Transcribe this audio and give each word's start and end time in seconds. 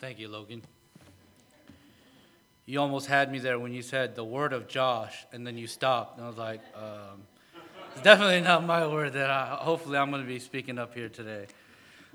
Thank 0.00 0.20
you, 0.20 0.28
Logan. 0.28 0.62
You 2.66 2.80
almost 2.80 3.08
had 3.08 3.32
me 3.32 3.40
there 3.40 3.58
when 3.58 3.72
you 3.72 3.82
said 3.82 4.14
the 4.14 4.22
word 4.22 4.52
of 4.52 4.68
Josh, 4.68 5.26
and 5.32 5.44
then 5.44 5.58
you 5.58 5.66
stopped. 5.66 6.18
And 6.18 6.24
I 6.24 6.28
was 6.28 6.38
like, 6.38 6.60
um, 6.76 7.22
it's 7.90 8.02
definitely 8.02 8.40
not 8.42 8.64
my 8.64 8.86
word 8.86 9.14
that 9.14 9.28
I, 9.28 9.56
hopefully 9.60 9.98
I'm 9.98 10.10
going 10.10 10.22
to 10.22 10.28
be 10.28 10.38
speaking 10.38 10.78
up 10.78 10.94
here 10.94 11.08
today. 11.08 11.46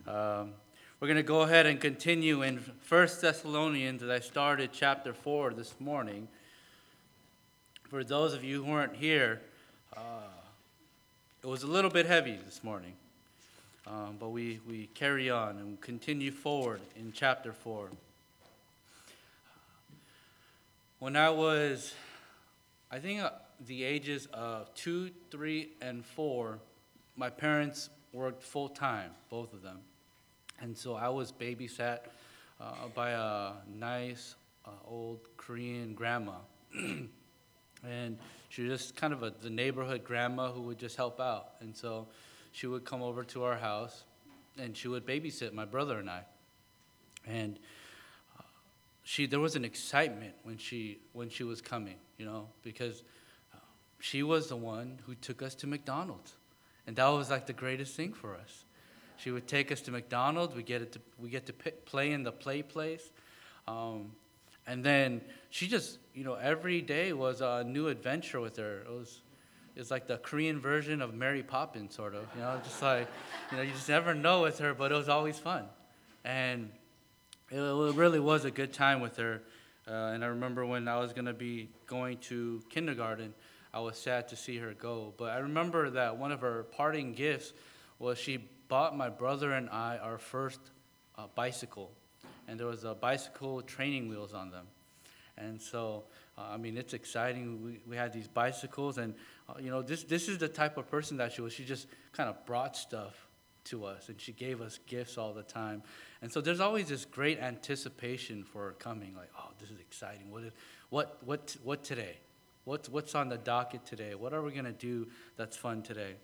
Um, 0.07 0.54
we're 1.01 1.09
going 1.09 1.17
to 1.17 1.23
go 1.23 1.41
ahead 1.41 1.65
and 1.65 1.77
continue 1.77 2.41
in 2.41 2.59
First 2.59 3.19
Thessalonians 3.19 4.02
as 4.02 4.09
I 4.09 4.20
started 4.20 4.70
chapter 4.71 5.13
4 5.13 5.54
this 5.54 5.75
morning. 5.81 6.29
For 7.89 8.05
those 8.05 8.34
of 8.34 8.45
you 8.45 8.63
who 8.63 8.71
weren't 8.71 8.95
here, 8.95 9.41
uh, 9.97 10.29
it 11.43 11.47
was 11.47 11.63
a 11.63 11.68
little 11.68 11.91
bit 11.91 12.05
heavy 12.05 12.39
this 12.45 12.63
morning. 12.63 12.93
Um, 13.86 14.15
but 14.18 14.29
we, 14.29 14.59
we 14.68 14.88
carry 14.93 15.29
on 15.29 15.57
and 15.57 15.79
continue 15.81 16.32
forward 16.32 16.79
in 16.95 17.11
chapter 17.13 17.52
4. 17.52 17.89
When 21.00 21.18
I 21.18 21.29
was, 21.29 21.93
I 22.89 23.00
think, 23.00 23.21
uh, 23.21 23.32
the 23.68 23.83
ages 23.83 24.28
of 24.33 24.73
two, 24.73 25.11
three, 25.32 25.69
and 25.82 26.06
four, 26.06 26.59
my 27.18 27.29
parents 27.29 27.89
worked 28.14 28.42
full 28.42 28.69
time, 28.69 29.11
both 29.29 29.54
of 29.54 29.61
them. 29.61 29.79
And 30.61 30.78
so 30.78 30.95
I 30.95 31.09
was 31.09 31.34
babysat 31.34 32.00
uh, 32.61 32.73
by 32.95 33.11
a 33.11 33.52
nice 33.78 34.36
uh, 34.66 34.70
old 34.88 35.20
Korean 35.36 35.94
grandma. 35.94 36.36
and 36.73 38.17
she 38.47 38.64
was 38.64 38.81
just 38.81 38.95
kind 38.95 39.11
of 39.11 39.23
a, 39.23 39.34
the 39.42 39.50
neighborhood 39.50 40.06
grandma 40.06 40.52
who 40.52 40.61
would 40.61 40.80
just 40.80 40.95
help 40.95 41.20
out. 41.20 41.50
And 41.59 41.75
so 41.75 42.08
she 42.53 42.67
would 42.67 42.86
come 42.86 43.02
over 43.02 43.23
to 43.25 43.44
our 43.44 43.58
house 43.58 44.03
and 44.58 44.78
she 44.78 44.88
would 44.88 45.06
babysit 45.06 45.53
my 45.53 45.66
brother 45.66 45.98
and 45.98 46.09
I. 46.09 46.22
And 47.28 47.58
uh, 48.39 48.44
she, 49.03 49.26
there 49.26 49.39
was 49.39 49.56
an 49.56 49.66
excitement 49.66 50.36
when 50.44 50.58
she, 50.58 51.00
when 51.14 51.30
she 51.30 51.44
was 51.44 51.62
coming, 51.62 51.95
you 52.18 52.26
know, 52.26 52.48
because 52.62 53.04
uh, 53.54 53.58
she 54.00 54.22
was 54.22 54.48
the 54.48 54.56
one 54.56 55.00
who 55.08 55.16
took 55.16 55.42
us 55.42 55.56
to 55.56 55.68
McDonald's. 55.68 56.34
And 56.86 56.95
that 56.98 57.08
was 57.08 57.32
like 57.32 57.48
the 57.48 57.54
greatest 57.54 57.95
thing 57.95 58.14
for 58.14 58.36
us. 58.36 58.66
She 59.17 59.32
would 59.32 59.48
take 59.48 59.72
us 59.72 59.82
to 59.82 59.92
McDonald's. 59.92 60.56
We 60.56 60.62
get, 60.64 60.92
to, 60.94 61.00
we 61.17 61.30
get 61.30 61.48
to 61.48 61.54
play 61.54 62.12
in 62.12 62.23
the 62.23 62.32
play 62.32 62.62
place. 62.62 63.10
Um, 63.67 64.12
and 64.67 64.84
then 64.84 65.22
she 65.50 65.67
just, 65.67 65.98
you 66.14 66.23
know, 66.23 66.36
every 66.36 66.82
day 66.82 67.14
was 67.14 67.42
a 67.42 67.64
new 67.64 67.88
adventure 67.88 68.40
with 68.40 68.58
her. 68.58 68.82
It 68.82 68.92
was, 68.92 69.22
is 69.76 69.90
like 69.90 70.08
the 70.08 70.18
Korean 70.18 70.60
version 70.60 71.02
of 71.02 71.14
Mary 71.14 71.44
Poppins, 71.44 71.96
sort 71.96 72.16
of. 72.16 72.26
You 72.36 72.42
know, 72.42 72.60
just 72.64 72.82
like, 72.82 73.08
you 73.52 73.58
know, 73.58 73.64
you 73.64 73.72
just 73.72 73.90
never 73.90 74.14
know 74.14 74.42
with 74.42 74.60
her, 74.60 74.74
but 74.74 74.92
it 74.92 74.96
was 74.96 75.10
always 75.10 75.40
fun. 75.40 75.66
And 76.24 76.70
it, 77.50 77.58
really 77.58 78.20
was 78.20 78.46
a 78.46 78.52
good 78.52 78.74
time 78.74 79.02
with 79.02 79.18
her. 79.18 79.42
Uh, 79.88 80.12
and 80.14 80.24
I 80.24 80.28
remember 80.28 80.66
when 80.66 80.88
I 80.88 81.00
was 81.00 81.12
going 81.12 81.26
to 81.26 81.34
be 81.34 81.70
going 81.88 82.18
to 82.20 82.62
kindergarten, 82.70 83.34
I 83.74 83.80
was 83.80 83.98
sad 83.98 84.28
to 84.30 84.36
see 84.36 84.58
her 84.58 84.74
go. 84.74 85.14
But 85.18 85.32
I 85.32 85.38
remember 85.40 85.90
that 85.90 86.18
one 86.18 86.32
of 86.32 86.42
her 86.42 86.64
parting 86.72 87.14
gifts 87.14 87.54
was 88.00 88.18
she 88.18 88.48
bought 88.68 88.96
my 88.96 89.10
brother 89.10 89.54
and 89.54 89.70
I 89.70 89.98
our 89.98 90.18
first 90.18 90.60
uh, 91.18 91.28
bicycle. 91.36 91.92
And 92.48 92.60
there 92.60 92.68
was 92.68 92.84
a 92.84 92.94
bicycle 92.94 93.62
training 93.62 94.08
wheels 94.08 94.34
on 94.34 94.52
them. 94.52 94.68
And 95.38 95.62
so, 95.62 96.04
uh, 96.38 96.42
I 96.52 96.58
mean, 96.58 96.78
it's 96.78 96.94
exciting. 96.94 97.64
We, 97.64 97.80
we 97.88 97.96
had 97.96 98.14
these 98.14 98.28
bicycles, 98.28 98.98
and 98.98 99.16
you 99.59 99.70
know, 99.70 99.82
this, 99.82 100.04
this 100.04 100.28
is 100.28 100.38
the 100.38 100.48
type 100.48 100.78
of 100.78 100.90
person 100.90 101.18
that 101.18 101.34
she 101.34 101.42
was. 101.42 101.54
She 101.54 101.66
just 101.66 101.88
kind 102.12 102.30
of 102.30 102.46
brought 102.46 102.76
stuff 102.76 103.28
to 103.66 103.86
us, 103.86 104.10
and 104.10 104.20
she 104.20 104.32
gave 104.34 104.62
us 104.62 104.80
gifts 104.88 105.18
all 105.18 105.34
the 105.34 105.44
time. 105.44 105.84
And 106.22 106.32
so 106.32 106.42
there's 106.42 106.60
always 106.60 106.90
this 106.90 107.06
great 107.06 107.40
anticipation 107.40 108.44
for 108.44 108.66
her 108.66 108.72
coming. 108.72 109.16
Like, 109.16 109.30
oh, 109.38 109.50
this 109.60 109.70
is 109.70 109.80
exciting. 109.80 110.32
What, 110.32 110.44
is, 110.44 110.52
what, 110.90 111.18
what, 111.26 111.56
what 111.64 111.84
today? 111.84 112.18
What's, 112.66 112.90
what's 112.90 113.16
on 113.16 113.30
the 113.30 113.38
docket 113.38 113.86
today? 113.86 114.16
What 114.16 114.34
are 114.34 114.42
we 114.42 114.52
going 114.52 114.66
to 114.66 114.72
do 114.72 115.08
that's 115.38 115.58
fun 115.58 115.82
today? 115.82 116.16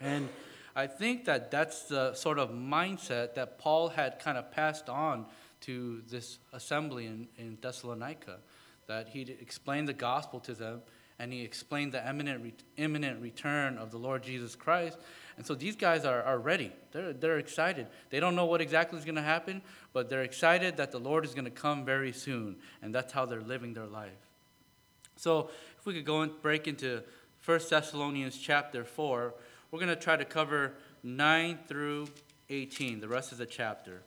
And 0.00 0.28
I 0.74 0.86
think 0.86 1.24
that 1.26 1.50
that's 1.50 1.84
the 1.84 2.14
sort 2.14 2.38
of 2.38 2.50
mindset 2.50 3.34
that 3.34 3.58
Paul 3.58 3.88
had 3.88 4.18
kind 4.18 4.36
of 4.36 4.50
passed 4.50 4.88
on 4.88 5.26
to 5.62 6.02
this 6.08 6.38
assembly 6.52 7.06
in, 7.06 7.28
in 7.38 7.58
Thessalonica, 7.60 8.38
that 8.86 9.08
he'd 9.08 9.30
explained 9.30 9.88
the 9.88 9.94
gospel 9.94 10.40
to 10.40 10.54
them 10.54 10.82
and 11.18 11.32
he 11.32 11.42
explained 11.42 11.92
the 11.92 12.08
imminent, 12.08 12.62
imminent 12.76 13.22
return 13.22 13.78
of 13.78 13.90
the 13.90 13.98
Lord 13.98 14.22
Jesus 14.22 14.56
Christ. 14.56 14.98
And 15.36 15.46
so 15.46 15.54
these 15.54 15.76
guys 15.76 16.04
are, 16.04 16.22
are 16.22 16.38
ready. 16.38 16.72
They're, 16.92 17.12
they're 17.12 17.38
excited. 17.38 17.86
They 18.10 18.20
don't 18.20 18.34
know 18.34 18.46
what 18.46 18.60
exactly 18.60 18.98
is 18.98 19.04
going 19.04 19.14
to 19.16 19.22
happen, 19.22 19.62
but 19.92 20.10
they're 20.10 20.22
excited 20.22 20.76
that 20.76 20.90
the 20.90 20.98
Lord 20.98 21.24
is 21.24 21.34
going 21.34 21.44
to 21.44 21.50
come 21.50 21.84
very 21.84 22.12
soon. 22.12 22.56
And 22.82 22.94
that's 22.94 23.12
how 23.12 23.26
they're 23.26 23.40
living 23.40 23.74
their 23.74 23.86
life. 23.86 24.10
So 25.16 25.50
if 25.78 25.86
we 25.86 25.94
could 25.94 26.04
go 26.04 26.22
and 26.22 26.32
break 26.42 26.66
into 26.66 27.02
1 27.44 27.60
Thessalonians 27.70 28.36
chapter 28.36 28.84
4, 28.84 29.34
we're 29.70 29.78
going 29.78 29.88
to 29.88 29.96
try 29.96 30.16
to 30.16 30.24
cover 30.24 30.72
9 31.02 31.58
through 31.68 32.08
18, 32.50 33.00
the 33.00 33.08
rest 33.08 33.32
of 33.32 33.38
the 33.38 33.46
chapter. 33.46 34.02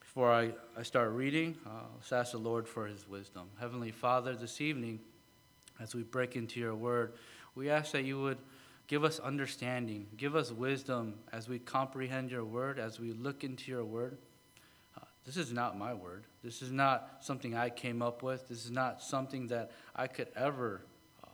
Before 0.00 0.32
I, 0.32 0.52
I 0.76 0.82
start 0.82 1.12
reading, 1.12 1.56
uh, 1.66 1.70
let's 1.94 2.12
ask 2.12 2.32
the 2.32 2.38
Lord 2.38 2.66
for 2.66 2.86
his 2.86 3.08
wisdom. 3.08 3.48
Heavenly 3.60 3.92
Father, 3.92 4.34
this 4.34 4.60
evening, 4.60 5.00
as 5.80 5.94
we 5.94 6.02
break 6.02 6.36
into 6.36 6.60
your 6.60 6.74
word, 6.74 7.12
we 7.54 7.70
ask 7.70 7.92
that 7.92 8.04
you 8.04 8.20
would 8.20 8.38
give 8.86 9.04
us 9.04 9.20
understanding, 9.20 10.06
give 10.16 10.34
us 10.34 10.50
wisdom 10.50 11.14
as 11.32 11.48
we 11.48 11.58
comprehend 11.58 12.30
your 12.30 12.44
word, 12.44 12.78
as 12.78 12.98
we 12.98 13.12
look 13.12 13.44
into 13.44 13.70
your 13.70 13.84
word. 13.84 14.16
Uh, 14.96 15.04
this 15.24 15.36
is 15.36 15.52
not 15.52 15.78
my 15.78 15.92
word. 15.92 16.24
This 16.42 16.62
is 16.62 16.72
not 16.72 17.18
something 17.20 17.54
I 17.54 17.68
came 17.68 18.00
up 18.00 18.22
with. 18.22 18.48
This 18.48 18.64
is 18.64 18.70
not 18.70 19.02
something 19.02 19.48
that 19.48 19.70
I 19.94 20.06
could 20.06 20.28
ever 20.34 20.80
uh, 21.22 21.28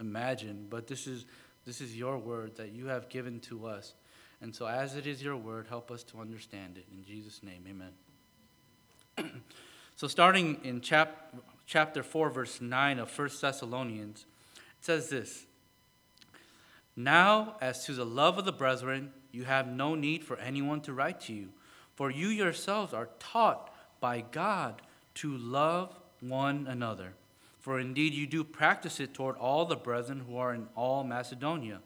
imagine, 0.00 0.66
but 0.68 0.88
this 0.88 1.06
is, 1.06 1.26
this 1.64 1.80
is 1.80 1.96
your 1.96 2.18
word 2.18 2.56
that 2.56 2.72
you 2.72 2.86
have 2.86 3.08
given 3.08 3.38
to 3.40 3.66
us. 3.66 3.94
And 4.40 4.54
so, 4.54 4.66
as 4.66 4.96
it 4.96 5.06
is 5.06 5.22
your 5.22 5.36
word, 5.36 5.66
help 5.68 5.90
us 5.90 6.02
to 6.04 6.18
understand 6.20 6.76
it. 6.76 6.84
In 6.92 7.04
Jesus' 7.04 7.42
name, 7.42 7.64
amen. 7.68 9.32
so, 9.96 10.08
starting 10.08 10.60
in 10.62 10.82
chap- 10.82 11.34
chapter 11.66 12.02
4, 12.02 12.30
verse 12.30 12.60
9 12.60 12.98
of 12.98 13.18
1 13.18 13.30
Thessalonians, 13.40 14.24
it 14.54 14.84
says 14.84 15.08
this 15.08 15.46
Now, 16.94 17.56
as 17.60 17.84
to 17.86 17.92
the 17.92 18.06
love 18.06 18.38
of 18.38 18.44
the 18.44 18.52
brethren, 18.52 19.12
you 19.32 19.44
have 19.44 19.68
no 19.68 19.94
need 19.94 20.24
for 20.24 20.38
anyone 20.38 20.80
to 20.82 20.92
write 20.92 21.20
to 21.22 21.34
you, 21.34 21.48
for 21.94 22.10
you 22.10 22.28
yourselves 22.28 22.94
are 22.94 23.10
taught 23.18 23.74
by 24.00 24.22
God 24.30 24.80
to 25.14 25.36
love 25.36 25.94
one 26.20 26.66
another. 26.66 27.14
For 27.60 27.80
indeed 27.80 28.14
you 28.14 28.26
do 28.26 28.44
practice 28.44 29.00
it 29.00 29.12
toward 29.12 29.36
all 29.36 29.64
the 29.64 29.76
brethren 29.76 30.24
who 30.26 30.36
are 30.36 30.54
in 30.54 30.68
all 30.76 31.02
Macedonia. 31.02 31.80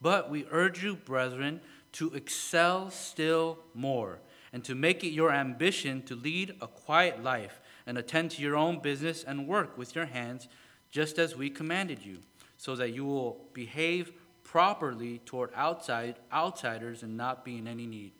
But 0.00 0.30
we 0.30 0.46
urge 0.50 0.84
you, 0.84 0.94
brethren, 0.94 1.60
to 1.92 2.14
excel 2.14 2.90
still 2.90 3.58
more 3.74 4.20
and 4.52 4.64
to 4.64 4.74
make 4.74 5.02
it 5.02 5.08
your 5.08 5.32
ambition 5.32 6.02
to 6.02 6.14
lead 6.14 6.54
a 6.60 6.68
quiet 6.68 7.22
life 7.22 7.60
and 7.88 7.96
attend 7.96 8.30
to 8.30 8.42
your 8.42 8.54
own 8.54 8.78
business 8.78 9.24
and 9.24 9.48
work 9.48 9.78
with 9.78 9.96
your 9.96 10.04
hands, 10.04 10.46
just 10.90 11.18
as 11.18 11.34
we 11.34 11.48
commanded 11.48 12.04
you, 12.04 12.18
so 12.58 12.76
that 12.76 12.92
you 12.92 13.04
will 13.04 13.40
behave 13.54 14.12
properly 14.44 15.20
toward 15.24 15.50
outside 15.54 16.16
outsiders 16.32 17.02
and 17.02 17.16
not 17.16 17.44
be 17.44 17.56
in 17.56 17.66
any 17.66 17.86
need. 17.86 18.12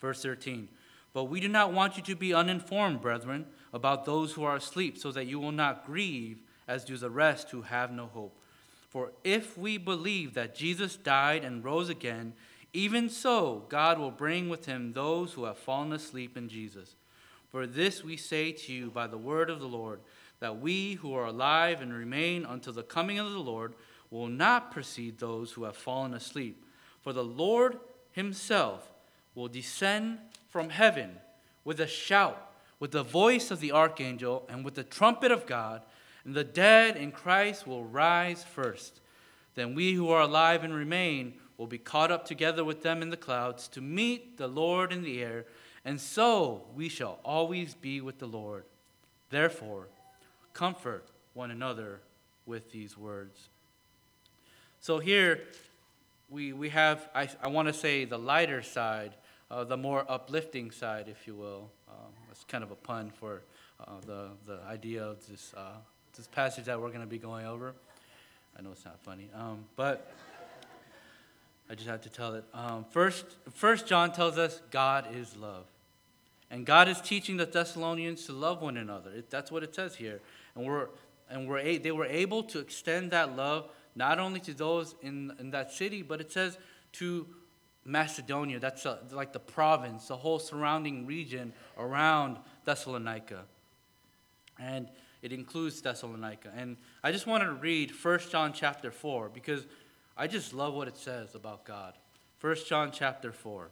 Verse 0.00 0.22
13. 0.22 0.68
But 1.12 1.24
we 1.24 1.38
do 1.38 1.48
not 1.48 1.72
want 1.72 1.96
you 1.96 2.02
to 2.04 2.16
be 2.16 2.34
uninformed, 2.34 3.00
brethren, 3.00 3.46
about 3.72 4.06
those 4.06 4.32
who 4.32 4.44
are 4.44 4.56
asleep, 4.56 4.96
so 4.96 5.12
that 5.12 5.26
you 5.26 5.38
will 5.38 5.52
not 5.52 5.84
grieve 5.84 6.40
as 6.66 6.84
do 6.84 6.96
the 6.96 7.10
rest 7.10 7.50
who 7.50 7.62
have 7.62 7.92
no 7.92 8.06
hope. 8.06 8.36
For 8.88 9.12
if 9.22 9.58
we 9.58 9.76
believe 9.76 10.32
that 10.34 10.54
Jesus 10.54 10.96
died 10.96 11.44
and 11.44 11.62
rose 11.62 11.90
again, 11.90 12.32
even 12.72 13.08
so, 13.10 13.64
God 13.68 13.98
will 13.98 14.10
bring 14.10 14.48
with 14.48 14.64
him 14.64 14.92
those 14.92 15.34
who 15.34 15.44
have 15.44 15.58
fallen 15.58 15.92
asleep 15.92 16.36
in 16.36 16.48
Jesus. 16.48 16.96
For 17.56 17.66
this 17.66 18.04
we 18.04 18.18
say 18.18 18.52
to 18.52 18.70
you 18.70 18.90
by 18.90 19.06
the 19.06 19.16
word 19.16 19.48
of 19.48 19.60
the 19.60 19.66
Lord, 19.66 20.00
that 20.40 20.60
we 20.60 20.92
who 20.96 21.14
are 21.14 21.24
alive 21.24 21.80
and 21.80 21.90
remain 21.90 22.44
until 22.44 22.74
the 22.74 22.82
coming 22.82 23.18
of 23.18 23.32
the 23.32 23.38
Lord 23.38 23.72
will 24.10 24.28
not 24.28 24.70
precede 24.70 25.16
those 25.16 25.52
who 25.52 25.64
have 25.64 25.74
fallen 25.74 26.12
asleep. 26.12 26.62
For 27.00 27.14
the 27.14 27.24
Lord 27.24 27.78
himself 28.12 28.90
will 29.34 29.48
descend 29.48 30.18
from 30.50 30.68
heaven 30.68 31.12
with 31.64 31.80
a 31.80 31.86
shout, 31.86 32.52
with 32.78 32.90
the 32.90 33.02
voice 33.02 33.50
of 33.50 33.60
the 33.60 33.72
archangel, 33.72 34.44
and 34.50 34.62
with 34.62 34.74
the 34.74 34.84
trumpet 34.84 35.32
of 35.32 35.46
God, 35.46 35.80
and 36.26 36.34
the 36.34 36.44
dead 36.44 36.98
in 36.98 37.10
Christ 37.10 37.66
will 37.66 37.84
rise 37.84 38.44
first. 38.44 39.00
Then 39.54 39.74
we 39.74 39.94
who 39.94 40.10
are 40.10 40.20
alive 40.20 40.62
and 40.62 40.74
remain 40.74 41.32
will 41.56 41.66
be 41.66 41.78
caught 41.78 42.10
up 42.10 42.26
together 42.26 42.62
with 42.62 42.82
them 42.82 43.00
in 43.00 43.08
the 43.08 43.16
clouds 43.16 43.66
to 43.68 43.80
meet 43.80 44.36
the 44.36 44.46
Lord 44.46 44.92
in 44.92 45.02
the 45.02 45.22
air, 45.22 45.46
and 45.86 45.98
so 45.98 46.64
we 46.74 46.90
shall 46.90 47.18
always 47.24 47.74
be 47.74 48.02
with 48.02 48.18
the 48.18 48.26
Lord. 48.26 48.64
Therefore, 49.30 49.86
comfort 50.52 51.06
one 51.32 51.50
another 51.50 52.00
with 52.44 52.72
these 52.72 52.98
words. 52.98 53.48
So 54.80 54.98
here 54.98 55.44
we, 56.28 56.52
we 56.52 56.68
have, 56.70 57.08
I, 57.14 57.28
I 57.42 57.48
want 57.48 57.68
to 57.68 57.72
say, 57.72 58.04
the 58.04 58.18
lighter 58.18 58.62
side 58.62 59.14
uh, 59.50 59.64
the 59.64 59.76
more 59.76 60.04
uplifting 60.08 60.70
side, 60.70 61.06
if 61.08 61.26
you 61.26 61.34
will. 61.34 61.70
Um, 61.88 62.12
it's 62.30 62.44
kind 62.44 62.64
of 62.64 62.70
a 62.70 62.74
pun 62.74 63.10
for 63.10 63.42
uh, 63.80 63.92
the, 64.04 64.30
the 64.44 64.60
idea 64.68 65.04
of 65.04 65.24
this, 65.28 65.54
uh, 65.56 65.76
this 66.16 66.26
passage 66.26 66.64
that 66.64 66.80
we're 66.80 66.88
going 66.88 67.00
to 67.00 67.06
be 67.06 67.18
going 67.18 67.46
over. 67.46 67.74
I 68.58 68.62
know 68.62 68.72
it's 68.72 68.84
not 68.84 68.98
funny, 69.00 69.28
um, 69.34 69.64
but 69.76 70.12
I 71.70 71.74
just 71.74 71.88
have 71.88 72.00
to 72.02 72.08
tell 72.08 72.34
it. 72.34 72.44
Um, 72.54 72.86
first, 72.90 73.24
first, 73.52 73.86
John 73.86 74.12
tells 74.12 74.38
us 74.38 74.60
God 74.70 75.14
is 75.14 75.36
love. 75.36 75.66
And 76.50 76.64
God 76.64 76.88
is 76.88 77.00
teaching 77.00 77.36
the 77.36 77.46
Thessalonians 77.46 78.26
to 78.26 78.32
love 78.32 78.62
one 78.62 78.76
another. 78.76 79.10
It, 79.10 79.30
that's 79.30 79.50
what 79.50 79.62
it 79.62 79.74
says 79.74 79.96
here. 79.96 80.20
And, 80.54 80.64
we're, 80.64 80.88
and 81.28 81.48
we're 81.48 81.58
a, 81.58 81.78
they 81.78 81.92
were 81.92 82.06
able 82.06 82.42
to 82.44 82.60
extend 82.60 83.10
that 83.10 83.36
love 83.36 83.68
not 83.94 84.18
only 84.18 84.40
to 84.40 84.54
those 84.54 84.94
in, 85.02 85.32
in 85.40 85.50
that 85.50 85.72
city, 85.72 86.02
but 86.02 86.20
it 86.20 86.30
says 86.30 86.58
to 86.92 87.26
Macedonia. 87.84 88.60
That's 88.60 88.84
a, 88.84 89.00
like 89.10 89.32
the 89.32 89.40
province, 89.40 90.08
the 90.08 90.16
whole 90.16 90.38
surrounding 90.38 91.06
region 91.06 91.52
around 91.78 92.38
Thessalonica. 92.64 93.44
And 94.58 94.88
it 95.22 95.32
includes 95.32 95.80
Thessalonica. 95.80 96.52
And 96.56 96.76
I 97.02 97.10
just 97.10 97.26
wanted 97.26 97.46
to 97.46 97.54
read 97.54 97.90
1 97.90 98.20
John 98.30 98.52
chapter 98.52 98.90
4 98.90 99.30
because 99.30 99.66
I 100.16 100.26
just 100.26 100.54
love 100.54 100.74
what 100.74 100.88
it 100.88 100.96
says 100.96 101.34
about 101.34 101.64
God. 101.64 101.94
1 102.40 102.56
John 102.66 102.90
chapter 102.92 103.32
4. 103.32 103.70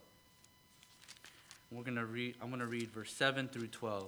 We're 1.74 1.82
going 1.82 1.96
to 1.96 2.06
read 2.06 2.36
I'm 2.40 2.50
going 2.50 2.60
to 2.60 2.66
read 2.66 2.90
verse 2.92 3.12
7 3.12 3.48
through 3.48 3.66
12. 3.66 4.04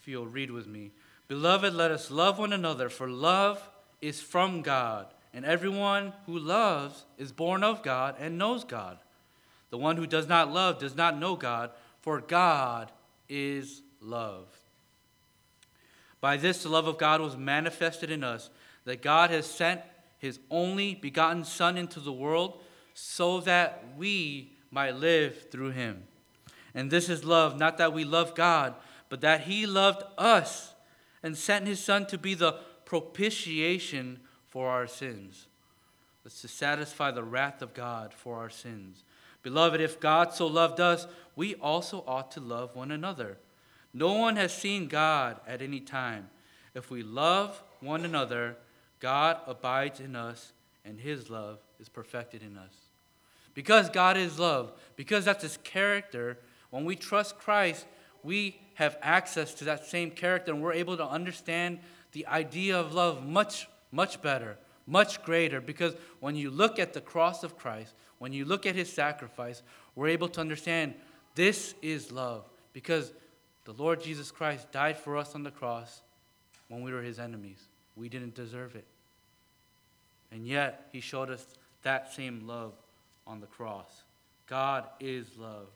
If 0.00 0.06
you'll 0.06 0.26
read 0.26 0.52
with 0.52 0.68
me. 0.68 0.92
Beloved, 1.26 1.74
let 1.74 1.90
us 1.90 2.10
love 2.10 2.38
one 2.38 2.52
another, 2.52 2.88
for 2.88 3.08
love 3.08 3.68
is 4.00 4.20
from 4.20 4.62
God, 4.62 5.06
and 5.34 5.44
everyone 5.44 6.12
who 6.26 6.38
loves 6.38 7.04
is 7.18 7.32
born 7.32 7.64
of 7.64 7.82
God 7.82 8.16
and 8.20 8.38
knows 8.38 8.64
God. 8.64 8.98
The 9.70 9.78
one 9.78 9.96
who 9.96 10.06
does 10.06 10.28
not 10.28 10.52
love 10.52 10.78
does 10.78 10.94
not 10.94 11.18
know 11.18 11.34
God, 11.34 11.70
for 12.00 12.20
God 12.20 12.92
is 13.28 13.82
love. 14.00 14.46
By 16.20 16.36
this, 16.36 16.62
the 16.62 16.68
love 16.68 16.86
of 16.86 16.98
God 16.98 17.20
was 17.20 17.36
manifested 17.36 18.10
in 18.10 18.22
us, 18.22 18.50
that 18.84 19.02
God 19.02 19.30
has 19.30 19.46
sent 19.46 19.80
his 20.22 20.38
only 20.52 20.94
begotten 20.94 21.44
Son 21.44 21.76
into 21.76 21.98
the 21.98 22.12
world 22.12 22.60
so 22.94 23.40
that 23.40 23.84
we 23.96 24.52
might 24.70 24.94
live 24.94 25.50
through 25.50 25.72
him. 25.72 26.04
And 26.74 26.92
this 26.92 27.08
is 27.08 27.24
love, 27.24 27.58
not 27.58 27.76
that 27.78 27.92
we 27.92 28.04
love 28.04 28.36
God, 28.36 28.74
but 29.08 29.20
that 29.22 29.42
he 29.42 29.66
loved 29.66 30.04
us 30.16 30.74
and 31.24 31.36
sent 31.36 31.66
his 31.66 31.82
Son 31.82 32.06
to 32.06 32.16
be 32.16 32.34
the 32.34 32.52
propitiation 32.84 34.20
for 34.48 34.70
our 34.70 34.86
sins. 34.86 35.48
That's 36.22 36.40
to 36.42 36.48
satisfy 36.48 37.10
the 37.10 37.24
wrath 37.24 37.60
of 37.60 37.74
God 37.74 38.14
for 38.14 38.36
our 38.36 38.48
sins. 38.48 39.02
Beloved, 39.42 39.80
if 39.80 39.98
God 39.98 40.32
so 40.32 40.46
loved 40.46 40.78
us, 40.78 41.08
we 41.34 41.56
also 41.56 42.04
ought 42.06 42.30
to 42.32 42.40
love 42.40 42.76
one 42.76 42.92
another. 42.92 43.38
No 43.92 44.12
one 44.12 44.36
has 44.36 44.54
seen 44.54 44.86
God 44.86 45.40
at 45.48 45.62
any 45.62 45.80
time. 45.80 46.30
If 46.76 46.92
we 46.92 47.02
love 47.02 47.60
one 47.80 48.04
another, 48.04 48.56
God 49.02 49.38
abides 49.48 49.98
in 49.98 50.14
us, 50.14 50.52
and 50.84 50.98
his 50.98 51.28
love 51.28 51.58
is 51.80 51.88
perfected 51.88 52.40
in 52.40 52.56
us. 52.56 52.72
Because 53.52 53.90
God 53.90 54.16
is 54.16 54.38
love, 54.38 54.72
because 54.94 55.24
that's 55.24 55.42
his 55.42 55.58
character, 55.64 56.38
when 56.70 56.84
we 56.84 56.94
trust 56.94 57.36
Christ, 57.36 57.84
we 58.22 58.60
have 58.74 58.96
access 59.02 59.54
to 59.54 59.64
that 59.64 59.84
same 59.84 60.12
character 60.12 60.52
and 60.52 60.62
we're 60.62 60.72
able 60.72 60.96
to 60.96 61.04
understand 61.04 61.80
the 62.12 62.26
idea 62.28 62.78
of 62.78 62.94
love 62.94 63.26
much, 63.26 63.68
much 63.90 64.22
better, 64.22 64.56
much 64.86 65.20
greater. 65.24 65.60
Because 65.60 65.94
when 66.20 66.36
you 66.36 66.50
look 66.50 66.78
at 66.78 66.92
the 66.92 67.00
cross 67.00 67.42
of 67.42 67.58
Christ, 67.58 67.94
when 68.18 68.32
you 68.32 68.44
look 68.44 68.66
at 68.66 68.76
his 68.76 68.90
sacrifice, 68.90 69.62
we're 69.96 70.08
able 70.08 70.28
to 70.28 70.40
understand 70.40 70.94
this 71.34 71.74
is 71.82 72.12
love. 72.12 72.48
Because 72.72 73.12
the 73.64 73.72
Lord 73.72 74.00
Jesus 74.00 74.30
Christ 74.30 74.70
died 74.70 74.96
for 74.96 75.16
us 75.16 75.34
on 75.34 75.42
the 75.42 75.50
cross 75.50 76.02
when 76.68 76.82
we 76.82 76.92
were 76.92 77.02
his 77.02 77.18
enemies. 77.18 77.68
We 77.96 78.08
didn't 78.08 78.34
deserve 78.34 78.76
it. 78.76 78.86
And 80.32 80.46
yet, 80.46 80.88
he 80.92 81.00
showed 81.00 81.30
us 81.30 81.44
that 81.82 82.12
same 82.12 82.46
love 82.46 82.72
on 83.26 83.40
the 83.40 83.46
cross. 83.46 84.02
God 84.46 84.84
is 84.98 85.26
love. 85.38 85.68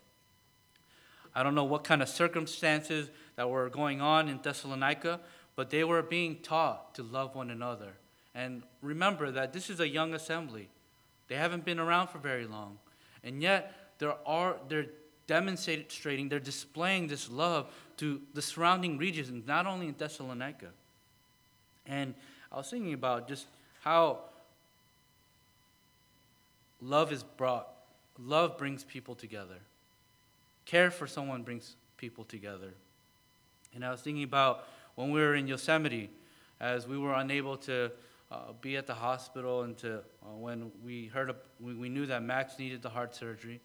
I 1.35 1.43
don't 1.43 1.55
know 1.55 1.65
what 1.65 1.85
kind 1.85 2.01
of 2.01 2.09
circumstances 2.09 3.11
that 3.37 3.51
were 3.51 3.69
going 3.69 4.01
on 4.01 4.29
in 4.29 4.41
Thessalonica, 4.43 5.21
but 5.55 5.69
they 5.69 5.85
were 5.85 6.03
being 6.03 6.37
taught 6.43 6.95
to 6.95 7.03
love 7.03 7.35
one 7.35 7.51
another. 7.51 7.93
And 8.35 8.63
remember 8.81 9.31
that 9.31 9.53
this 9.53 9.69
is 9.69 9.81
a 9.81 9.89
young 9.89 10.15
assembly. 10.15 10.69
They 11.29 11.37
haven't 11.37 11.65
been 11.65 11.79
around 11.79 12.09
for 12.09 12.19
very 12.19 12.47
long. 12.47 12.79
And 13.23 13.43
yet, 13.43 13.75
there 13.99 14.15
are, 14.27 14.57
they're 14.69 14.87
demonstrating, 15.27 16.29
they're 16.29 16.39
displaying 16.39 17.09
this 17.09 17.29
love 17.29 17.67
to 17.99 18.21
the 18.33 18.43
surrounding 18.43 18.97
regions, 18.97 19.47
not 19.47 19.67
only 19.67 19.89
in 19.89 19.95
Thessalonica. 19.97 20.69
And 21.87 22.15
I 22.51 22.57
was 22.57 22.71
thinking 22.71 22.93
about 22.93 23.29
just 23.29 23.47
how 23.83 24.21
love 26.81 27.13
is 27.13 27.23
brought, 27.23 27.69
love 28.19 28.59
brings 28.59 28.85
people 28.85 29.15
together. 29.15 29.59
Care 30.65 30.91
for 30.91 31.07
someone 31.07 31.43
brings 31.43 31.77
people 31.97 32.25
together. 32.25 32.75
And 33.75 33.85
I 33.85 33.91
was 33.91 34.01
thinking 34.01 34.25
about 34.25 34.65
when 34.95 35.11
we 35.11 35.21
were 35.21 35.35
in 35.35 35.47
Yosemite, 35.47 36.11
as 36.61 36.87
we 36.87 36.99
were 36.99 37.15
unable 37.15 37.57
to 37.59 37.93
uh, 38.33 38.53
be 38.61 38.77
at 38.77 38.87
the 38.87 38.95
hospital, 38.95 39.63
and 39.63 39.77
to 39.79 39.99
uh, 39.99 40.29
when 40.37 40.73
we 40.85 41.07
heard, 41.07 41.31
a, 41.31 41.37
we, 41.61 41.75
we 41.75 41.89
knew 41.89 42.07
that 42.07 42.23
Max 42.23 42.59
needed 42.59 42.83
the 42.83 42.89
heart 42.89 43.15
surgery, 43.15 43.61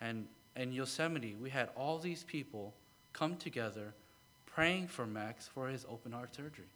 and 0.00 0.26
in 0.56 0.72
Yosemite, 0.72 1.36
we 1.40 1.50
had 1.50 1.68
all 1.76 1.98
these 1.98 2.24
people 2.24 2.74
come 3.12 3.36
together 3.36 3.94
praying 4.46 4.88
for 4.88 5.06
Max 5.06 5.46
for 5.46 5.68
his 5.68 5.86
open 5.88 6.12
heart 6.12 6.34
surgery. 6.34 6.66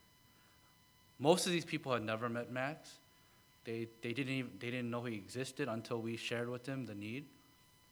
Most 1.19 1.47
of 1.47 1.53
these 1.53 1.65
people 1.65 1.93
had 1.93 2.03
never 2.03 2.29
met 2.29 2.53
Max. 2.53 2.91
They, 3.65 3.89
they, 4.03 4.13
didn't 4.13 4.33
even, 4.33 4.51
they 4.59 4.71
didn't 4.71 4.91
know 4.91 5.03
he 5.05 5.15
existed 5.15 5.69
until 5.69 6.01
we 6.01 6.17
shared 6.17 6.49
with 6.49 6.65
them 6.65 6.87
the 6.87 6.95
need. 6.95 7.25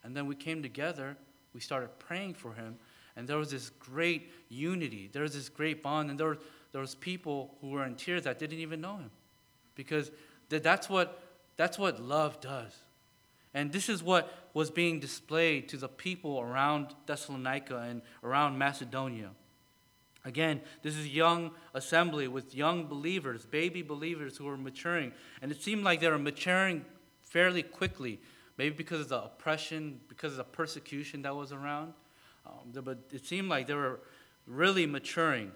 And 0.05 0.17
then 0.17 0.27
we 0.27 0.35
came 0.35 0.63
together, 0.63 1.17
we 1.55 1.61
started 1.61 1.99
praying 1.99 2.35
for 2.35 2.53
him, 2.53 2.77
and 3.17 3.29
there 3.29 3.37
was 3.37 3.51
this 3.51 3.71
great 3.71 4.31
unity. 4.49 5.09
There 5.13 5.23
was 5.23 5.35
this 5.35 5.49
great 5.49 5.83
bond, 5.83 6.11
and 6.11 6.19
there, 6.19 6.29
were, 6.29 6.39
there 6.73 6.81
was 6.81 6.95
people 6.95 7.55
who 7.61 7.71
were 7.71 7.85
in 7.85 7.95
tears 7.95 8.25
that 8.25 8.39
didn't 8.39 8.59
even 8.59 8.81
know 8.81 8.97
him. 8.97 9.11
Because 9.75 10.11
that's 10.49 10.89
what, 10.89 11.23
that's 11.57 11.79
what 11.79 12.01
love 12.01 12.41
does. 12.41 12.73
And 13.55 13.71
this 13.71 13.89
is 13.89 14.03
what 14.03 14.33
was 14.55 14.71
being 14.71 14.99
displayed 14.99 15.69
to 15.71 15.77
the 15.77 15.89
people 15.89 16.41
around 16.41 16.89
Thessalonica 17.07 17.79
and 17.79 18.03
around 18.25 18.59
Macedonia. 18.59 19.31
Again, 20.25 20.61
this 20.83 20.97
is 20.97 21.09
young 21.09 21.51
assembly 21.75 22.29
with 22.29 22.55
young 22.55 22.87
believers, 22.87 23.45
baby 23.45 23.83
believers 23.83 24.37
who 24.37 24.49
are 24.49 24.57
maturing. 24.57 25.13
And 25.41 25.51
it 25.51 25.61
seemed 25.61 25.83
like 25.83 26.01
they 26.01 26.09
were 26.09 26.19
maturing 26.19 26.85
fairly 27.25 27.63
quickly, 27.63 28.21
maybe 28.57 28.75
because 28.77 29.01
of 29.01 29.09
the 29.09 29.23
oppression, 29.23 30.01
because 30.09 30.33
of 30.33 30.39
the 30.39 30.45
persecution 30.45 31.23
that 31.23 31.35
was 31.35 31.51
around. 31.51 31.93
Um, 32.47 32.73
but 32.85 32.99
it 33.13 33.27
seemed 33.27 33.49
like 33.49 33.67
they 33.67 33.75
were 33.75 34.01
really 34.47 34.87
maturing. 34.87 35.51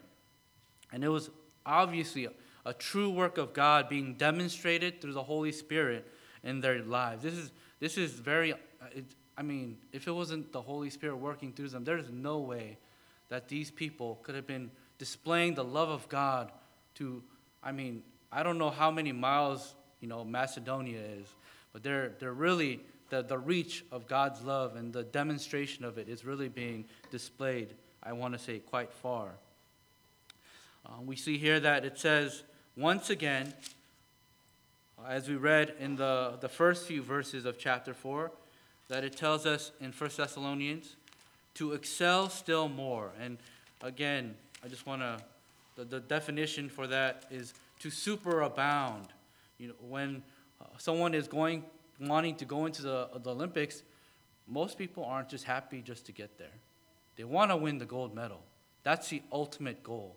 And 0.93 1.05
it 1.05 1.09
was 1.09 1.31
obviously 1.65 2.25
a, 2.25 2.33
a 2.65 2.73
true 2.73 3.11
work 3.11 3.39
of 3.39 3.53
God 3.53 3.89
being 3.89 4.15
demonstrated 4.15 5.01
through 5.01 5.13
the 5.13 5.23
Holy 5.23 5.53
Spirit 5.53 6.11
in 6.43 6.61
their 6.61 6.83
lives. 6.83 7.23
This 7.23 7.35
is, 7.35 7.53
this 7.79 7.97
is 7.97 8.13
very, 8.13 8.53
uh, 8.53 8.57
it, 8.93 9.05
I 9.39 9.43
mean, 9.43 9.77
if 9.93 10.09
it 10.09 10.13
wasn't 10.13 10.51
the 10.53 10.63
Holy 10.63 10.91
Spirit 10.91 11.17
working 11.17 11.53
through 11.53 11.69
them, 11.69 11.85
there's 11.85 12.11
no 12.11 12.39
way 12.39 12.79
that 13.29 13.49
these 13.49 13.71
people 13.71 14.19
could 14.23 14.35
have 14.35 14.47
been 14.47 14.71
displaying 14.99 15.55
the 15.55 15.65
love 15.65 15.89
of 15.89 16.09
God 16.09 16.51
to, 16.97 17.23
I 17.63 17.73
mean, 17.73 18.03
I 18.33 18.43
don't 18.43 18.59
know 18.59 18.71
how 18.71 18.91
many 18.91 19.13
miles, 19.13 19.75
you 20.01 20.09
know, 20.09 20.25
Macedonia 20.25 21.01
is, 21.01 21.27
but 21.73 21.83
they're, 21.83 22.13
they're 22.19 22.33
really, 22.33 22.81
the, 23.11 23.23
the 23.23 23.39
reach 23.39 23.85
of 23.93 24.07
God's 24.07 24.43
love 24.43 24.77
and 24.77 24.93
the 24.93 25.03
demonstration 25.03 25.85
of 25.85 25.99
it 25.99 26.09
is 26.09 26.25
really 26.25 26.49
being 26.49 26.85
displayed, 27.11 27.69
I 28.03 28.13
want 28.13 28.35
to 28.35 28.39
say, 28.39 28.59
quite 28.59 28.93
far. 28.93 29.31
Uh, 30.85 31.03
we 31.05 31.17
see 31.17 31.37
here 31.37 31.61
that 31.61 31.85
it 31.85 31.99
says, 31.99 32.45
once 32.77 33.11
again, 33.11 33.53
as 35.07 35.29
we 35.29 35.37
read 35.37 35.75
in 35.79 35.97
the, 35.97 36.35
the 36.41 36.49
first 36.49 36.87
few 36.87 37.03
verses 37.03 37.45
of 37.45 37.59
chapter 37.59 37.93
4, 37.93 38.31
that 38.89 39.05
it 39.05 39.17
tells 39.17 39.47
us 39.47 39.73
in 39.81 39.93
1 39.93 40.11
Thessalonians 40.17 40.97
to 41.57 41.73
excel 41.73 42.29
still 42.29 42.69
more. 42.69 43.13
And 43.21 43.39
again, 43.83 44.35
I 44.65 44.69
just 44.69 44.87
want 44.87 45.03
to, 45.03 45.19
the, 45.77 45.85
the 45.85 46.01
definition 46.01 46.69
for 46.69 46.87
that 46.87 47.25
is 47.31 47.55
to 47.81 47.89
superabound. 47.89 49.07
You 49.59 49.69
know, 49.69 49.75
when 49.89 50.23
uh, 50.61 50.65
someone 50.79 51.15
is 51.15 51.29
going, 51.29 51.65
wanting 52.01 52.37
to 52.37 52.45
go 52.45 52.67
into 52.67 52.83
the, 52.83 53.09
the 53.23 53.31
Olympics, 53.31 53.83
most 54.47 54.79
people 54.79 55.05
aren't 55.05 55.29
just 55.29 55.45
happy 55.45 55.83
just 55.83 56.07
to 56.07 56.13
get 56.13 56.39
there. 56.39 56.55
They 57.17 57.25
want 57.25 57.51
to 57.51 57.57
win 57.57 57.79
the 57.79 57.87
gold 57.87 58.15
medal. 58.15 58.43
That's 58.83 59.09
the 59.09 59.23
ultimate 59.33 59.83
goal. 59.83 60.15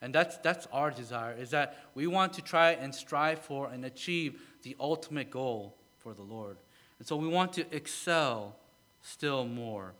And 0.00 0.14
that's, 0.14 0.36
that's 0.38 0.66
our 0.72 0.90
desire, 0.90 1.34
is 1.34 1.50
that 1.50 1.78
we 1.94 2.06
want 2.06 2.34
to 2.34 2.42
try 2.42 2.72
and 2.72 2.94
strive 2.94 3.40
for 3.40 3.68
and 3.70 3.84
achieve 3.84 4.40
the 4.62 4.76
ultimate 4.78 5.30
goal 5.30 5.74
for 5.98 6.14
the 6.14 6.22
Lord. 6.22 6.58
And 6.98 7.08
so 7.08 7.16
we 7.16 7.26
want 7.26 7.52
to 7.54 7.74
excel 7.74 8.54
still 9.02 9.44
more. 9.46 9.94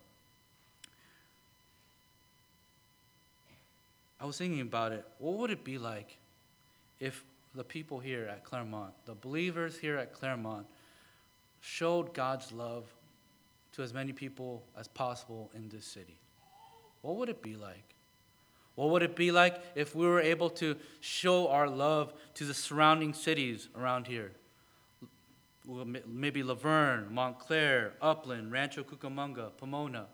I 4.27 4.29
was 4.29 4.39
thinking 4.39 4.61
about 4.61 4.91
it. 4.91 5.07
What 5.19 5.39
would 5.39 5.53
it 5.53 5.63
be 5.63 5.79
like 5.79 6.19
if 6.99 7.25
the 7.55 7.63
people 7.63 8.01
here 8.01 8.25
at 8.25 8.43
Claremont, 8.43 8.93
the 9.05 9.15
believers 9.15 9.79
here 9.79 9.97
at 9.99 10.13
Claremont, 10.13 10.67
showed 11.61 12.13
God's 12.13 12.51
love 12.51 12.93
to 13.75 13.85
as 13.85 13.95
many 13.95 14.13
people 14.13 14.65
as 14.77 14.89
possible 14.89 15.49
in 15.55 15.69
this 15.69 15.85
city? 15.85 16.19
What 17.03 17.19
would 17.19 17.29
it 17.29 17.41
be 17.41 17.55
like? 17.55 17.95
What 18.75 18.91
would 18.91 19.05
it 19.05 19.15
be 19.15 19.31
like 19.31 19.63
if 19.77 19.95
we 19.95 20.05
were 20.05 20.21
able 20.21 20.51
to 20.51 20.75
show 20.99 21.47
our 21.47 21.69
love 21.69 22.13
to 22.35 22.45
the 22.45 22.55
surrounding 22.55 23.15
cities 23.15 23.69
around 23.79 24.09
here? 24.09 24.33
Maybe 26.05 26.43
La 26.43 26.55
Verne, 26.55 27.07
Montclair, 27.15 27.93
Upland, 28.03 28.51
Rancho 28.51 28.83
Cucamonga, 28.83 29.53
Pomona. 29.57 30.07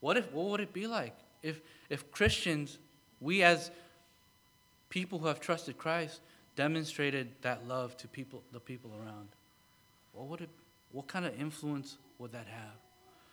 What, 0.00 0.18
if, 0.18 0.30
what 0.32 0.50
would 0.50 0.60
it 0.60 0.74
be 0.74 0.86
like 0.86 1.16
if, 1.42 1.60
if 1.88 2.10
Christians, 2.10 2.78
we 3.24 3.42
as 3.42 3.70
people 4.90 5.18
who 5.18 5.26
have 5.26 5.40
trusted 5.40 5.78
Christ, 5.78 6.20
demonstrated 6.56 7.32
that 7.40 7.66
love 7.66 7.96
to 7.96 8.06
people, 8.06 8.42
the 8.52 8.60
people 8.60 8.92
around? 9.00 9.28
What, 10.12 10.28
would 10.28 10.40
it, 10.42 10.50
what 10.92 11.08
kind 11.08 11.24
of 11.24 11.38
influence 11.40 11.96
would 12.18 12.32
that 12.32 12.46
have? 12.46 12.76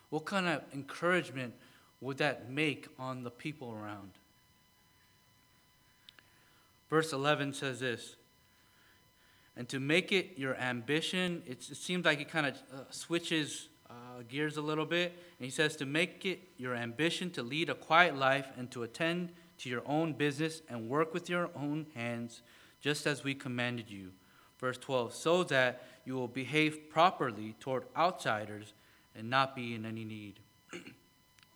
What 0.10 0.26
kind 0.26 0.48
of 0.48 0.64
encouragement 0.74 1.54
would 2.00 2.18
that 2.18 2.50
make 2.50 2.88
on 2.98 3.24
the 3.24 3.30
people 3.30 3.74
around? 3.74 4.12
Verse 6.90 7.14
11 7.14 7.54
says 7.54 7.82
this 7.82 8.16
And 9.58 9.68
to 9.70 9.80
make 9.80 10.12
it 10.12 10.38
your 10.38 10.56
ambition, 10.56 11.44
it 11.46 11.64
seems 11.64 12.06
like 12.06 12.22
it 12.22 12.30
kind 12.30 12.48
of 12.48 12.54
uh, 12.74 12.78
switches 12.90 13.68
uh, 13.90 14.24
gears 14.30 14.56
a 14.56 14.62
little 14.62 14.86
bit. 14.86 15.14
And 15.38 15.46
he 15.46 15.52
says, 15.52 15.76
To 15.78 15.86
make 15.86 16.26
it 16.26 16.40
your 16.58 16.76
ambition 16.76 17.30
to 17.32 17.44
lead 17.44 17.70
a 17.70 17.76
quiet 17.76 18.18
life 18.18 18.48
and 18.58 18.72
to 18.72 18.84
attend 18.84 19.32
to 19.62 19.70
your 19.70 19.84
own 19.86 20.14
business 20.14 20.62
and 20.70 20.90
work 20.90 21.14
with 21.14 21.30
your 21.30 21.50
own 21.56 21.86
hands, 21.94 22.42
just 22.82 23.06
as 23.06 23.24
we 23.24 23.36
commanded 23.36 23.90
you. 23.90 24.12
Verse 24.60 24.78
12, 24.78 25.14
so 25.14 25.44
that 25.46 25.84
you 26.04 26.16
will 26.16 26.28
behave 26.28 26.90
properly 26.90 27.56
toward 27.60 27.86
outsiders 27.96 28.74
and 29.16 29.30
not 29.30 29.56
be 29.56 29.76
in 29.76 29.86
any 29.86 30.04
need. 30.04 30.40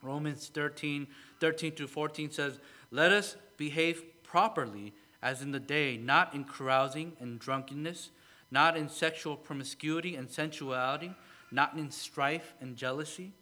Romans 0.03 0.51
13, 0.53 1.07
13 1.39 1.71
through 1.71 1.87
14 1.87 2.31
says, 2.31 2.59
Let 2.91 3.11
us 3.11 3.37
behave 3.57 4.03
properly 4.23 4.93
as 5.21 5.41
in 5.41 5.51
the 5.51 5.59
day, 5.59 5.97
not 5.97 6.33
in 6.35 6.43
carousing 6.43 7.13
and 7.19 7.39
drunkenness, 7.39 8.11
not 8.51 8.77
in 8.77 8.87
sexual 8.87 9.35
promiscuity 9.35 10.15
and 10.15 10.29
sensuality, 10.29 11.11
not 11.51 11.75
in 11.75 11.89
strife 11.89 12.53
and 12.61 12.75
jealousy, 12.75 13.33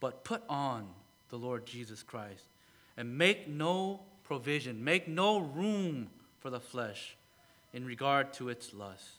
but 0.00 0.24
put 0.24 0.42
on 0.48 0.88
the 1.28 1.36
Lord 1.36 1.66
Jesus 1.66 2.02
Christ 2.02 2.44
and 2.96 3.16
make 3.16 3.48
no 3.48 4.00
provision, 4.24 4.82
make 4.82 5.08
no 5.08 5.38
room 5.38 6.10
for 6.40 6.50
the 6.50 6.60
flesh 6.60 7.16
in 7.72 7.84
regard 7.84 8.32
to 8.34 8.48
its 8.48 8.72
lust. 8.72 9.18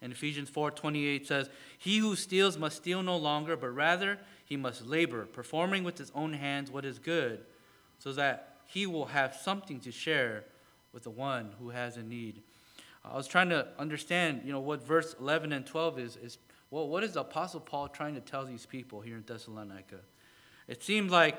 And 0.00 0.12
Ephesians 0.12 0.50
4:28 0.50 1.26
says, 1.26 1.48
"He 1.78 1.98
who 1.98 2.16
steals 2.16 2.58
must 2.58 2.78
steal 2.78 3.02
no 3.02 3.16
longer, 3.16 3.56
but 3.56 3.68
rather 3.68 4.18
he 4.44 4.56
must 4.56 4.86
labor, 4.86 5.26
performing 5.26 5.84
with 5.84 5.98
his 5.98 6.10
own 6.10 6.32
hands 6.32 6.70
what 6.70 6.84
is 6.84 6.98
good, 6.98 7.46
so 7.98 8.12
that 8.12 8.58
he 8.66 8.86
will 8.86 9.06
have 9.06 9.34
something 9.34 9.78
to 9.80 9.92
share 9.92 10.44
with 10.92 11.04
the 11.04 11.10
one 11.10 11.52
who 11.58 11.70
has 11.70 11.96
a 11.96 12.02
need." 12.02 12.42
I 13.04 13.16
was 13.16 13.26
trying 13.26 13.48
to 13.50 13.68
understand, 13.78 14.42
you 14.44 14.52
know, 14.52 14.60
what 14.60 14.82
verse 14.82 15.14
11 15.14 15.52
and 15.52 15.66
12 15.66 15.98
is 15.98 16.16
is 16.16 16.38
well, 16.70 16.88
what 16.88 17.04
is 17.04 17.12
the 17.12 17.20
apostle 17.20 17.60
Paul 17.60 17.88
trying 17.88 18.14
to 18.14 18.20
tell 18.22 18.46
these 18.46 18.64
people 18.64 19.02
here 19.02 19.16
in 19.16 19.24
Thessalonica? 19.24 20.00
It 20.66 20.82
seemed 20.82 21.10
like 21.10 21.36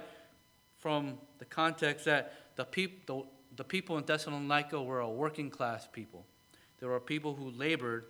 from 0.84 1.18
the 1.40 1.46
context 1.46 2.04
that 2.04 2.34
the, 2.58 2.66
peop- 2.66 3.06
the, 3.06 3.24
the 3.56 3.63
people 3.63 3.98
in 3.98 4.04
Thessalonica 4.04 4.84
were 4.84 5.00
a 5.00 5.10
working 5.10 5.50
class 5.50 5.88
people. 5.90 6.25
There 6.82 6.90
were 6.90 7.00
people 7.00 7.34
who 7.34 7.52
labored 7.52 8.08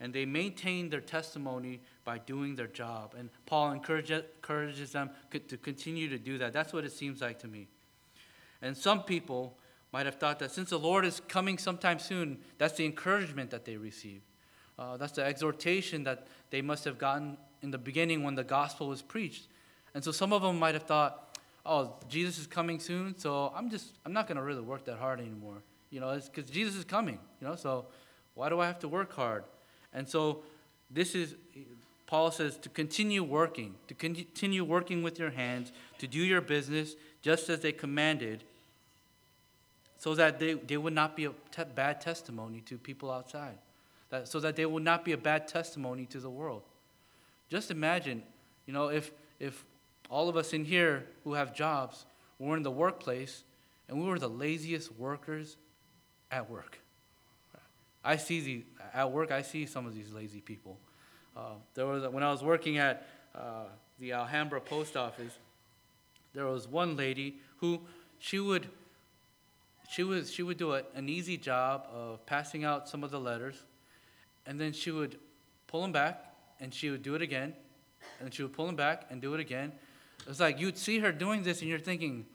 and 0.00 0.12
they 0.12 0.26
maintained 0.26 0.90
their 0.90 1.00
testimony 1.00 1.80
by 2.04 2.18
doing 2.18 2.56
their 2.56 2.66
job. 2.66 3.14
And 3.16 3.30
Paul 3.46 3.70
encourages, 3.70 4.24
encourages 4.38 4.90
them 4.90 5.10
to 5.30 5.56
continue 5.56 6.08
to 6.08 6.18
do 6.18 6.36
that. 6.38 6.52
That's 6.52 6.72
what 6.72 6.84
it 6.84 6.90
seems 6.90 7.20
like 7.20 7.38
to 7.38 7.46
me. 7.46 7.68
And 8.60 8.76
some 8.76 9.04
people 9.04 9.56
might 9.92 10.06
have 10.06 10.16
thought 10.16 10.40
that 10.40 10.50
since 10.50 10.70
the 10.70 10.80
Lord 10.80 11.04
is 11.04 11.20
coming 11.28 11.58
sometime 11.58 12.00
soon, 12.00 12.38
that's 12.58 12.74
the 12.74 12.84
encouragement 12.84 13.50
that 13.50 13.64
they 13.64 13.76
receive. 13.76 14.22
Uh, 14.76 14.96
that's 14.96 15.12
the 15.12 15.24
exhortation 15.24 16.02
that 16.02 16.26
they 16.50 16.60
must 16.60 16.84
have 16.86 16.98
gotten 16.98 17.38
in 17.62 17.70
the 17.70 17.78
beginning 17.78 18.24
when 18.24 18.34
the 18.34 18.44
gospel 18.44 18.88
was 18.88 19.00
preached. 19.00 19.46
And 19.94 20.04
so 20.04 20.12
some 20.12 20.32
of 20.32 20.42
them 20.42 20.58
might 20.58 20.74
have 20.74 20.82
thought, 20.82 21.25
oh, 21.66 21.94
Jesus 22.08 22.38
is 22.38 22.46
coming 22.46 22.80
soon, 22.80 23.18
so 23.18 23.52
I'm 23.54 23.70
just, 23.70 23.98
I'm 24.04 24.12
not 24.12 24.26
going 24.26 24.36
to 24.36 24.42
really 24.42 24.60
work 24.60 24.84
that 24.86 24.98
hard 24.98 25.20
anymore. 25.20 25.62
You 25.90 26.00
know, 26.00 26.10
it's 26.10 26.28
because 26.28 26.50
Jesus 26.50 26.76
is 26.76 26.84
coming, 26.84 27.18
you 27.40 27.46
know, 27.46 27.56
so 27.56 27.86
why 28.34 28.48
do 28.48 28.60
I 28.60 28.66
have 28.66 28.78
to 28.80 28.88
work 28.88 29.12
hard? 29.12 29.44
And 29.92 30.08
so 30.08 30.42
this 30.90 31.14
is, 31.14 31.34
Paul 32.06 32.30
says, 32.30 32.56
to 32.58 32.68
continue 32.68 33.22
working, 33.22 33.74
to 33.88 33.94
continue 33.94 34.64
working 34.64 35.02
with 35.02 35.18
your 35.18 35.30
hands, 35.30 35.72
to 35.98 36.06
do 36.06 36.18
your 36.18 36.40
business 36.40 36.94
just 37.22 37.48
as 37.48 37.60
they 37.60 37.72
commanded, 37.72 38.44
so 39.98 40.14
that 40.14 40.38
they, 40.38 40.54
they 40.54 40.76
would 40.76 40.92
not 40.92 41.16
be 41.16 41.24
a 41.24 41.32
te- 41.50 41.64
bad 41.74 42.00
testimony 42.00 42.60
to 42.66 42.78
people 42.78 43.10
outside, 43.10 43.58
that, 44.10 44.28
so 44.28 44.38
that 44.40 44.54
they 44.54 44.66
would 44.66 44.84
not 44.84 45.04
be 45.04 45.12
a 45.12 45.16
bad 45.16 45.48
testimony 45.48 46.06
to 46.06 46.20
the 46.20 46.30
world. 46.30 46.62
Just 47.48 47.70
imagine, 47.70 48.22
you 48.66 48.72
know, 48.72 48.88
if, 48.88 49.12
if 49.40 49.64
all 50.10 50.28
of 50.28 50.36
us 50.36 50.52
in 50.52 50.64
here 50.64 51.06
who 51.24 51.34
have 51.34 51.54
jobs 51.54 52.06
were 52.38 52.56
in 52.56 52.62
the 52.62 52.70
workplace 52.70 53.44
and 53.88 54.00
we 54.00 54.06
were 54.06 54.18
the 54.18 54.28
laziest 54.28 54.92
workers 54.96 55.56
at 56.30 56.50
work. 56.50 56.78
I 58.04 58.16
see 58.16 58.40
the 58.40 58.64
at 58.94 59.10
work. 59.10 59.32
I 59.32 59.42
see 59.42 59.66
some 59.66 59.86
of 59.86 59.94
these 59.94 60.12
lazy 60.12 60.40
people. 60.40 60.78
Uh, 61.36 61.54
there 61.74 61.86
was 61.86 62.06
when 62.08 62.22
I 62.22 62.30
was 62.30 62.42
working 62.42 62.78
at 62.78 63.08
uh, 63.34 63.64
the 63.98 64.12
Alhambra 64.12 64.60
post 64.60 64.96
office. 64.96 65.36
There 66.32 66.46
was 66.46 66.68
one 66.68 66.96
lady 66.96 67.40
who 67.58 67.80
she 68.18 68.38
would 68.38 68.68
she 69.88 70.04
was 70.04 70.32
she 70.32 70.42
would 70.42 70.56
do 70.56 70.74
a, 70.74 70.82
an 70.94 71.08
easy 71.08 71.36
job 71.36 71.86
of 71.92 72.24
passing 72.26 72.64
out 72.64 72.88
some 72.88 73.02
of 73.02 73.10
the 73.10 73.20
letters, 73.20 73.64
and 74.46 74.60
then 74.60 74.72
she 74.72 74.90
would 74.90 75.18
pull 75.66 75.82
them 75.82 75.92
back, 75.92 76.32
and 76.60 76.72
she 76.72 76.90
would 76.90 77.02
do 77.02 77.14
it 77.16 77.22
again, 77.22 77.54
and 78.20 78.32
she 78.32 78.42
would 78.42 78.52
pull 78.52 78.66
them 78.66 78.76
back 78.76 79.06
and 79.10 79.20
do 79.20 79.34
it 79.34 79.40
again. 79.40 79.72
It's 80.28 80.40
like 80.40 80.60
you'd 80.60 80.78
see 80.78 80.98
her 80.98 81.12
doing 81.12 81.42
this, 81.42 81.60
and 81.60 81.68
you're 81.68 81.78
thinking, 81.78 82.26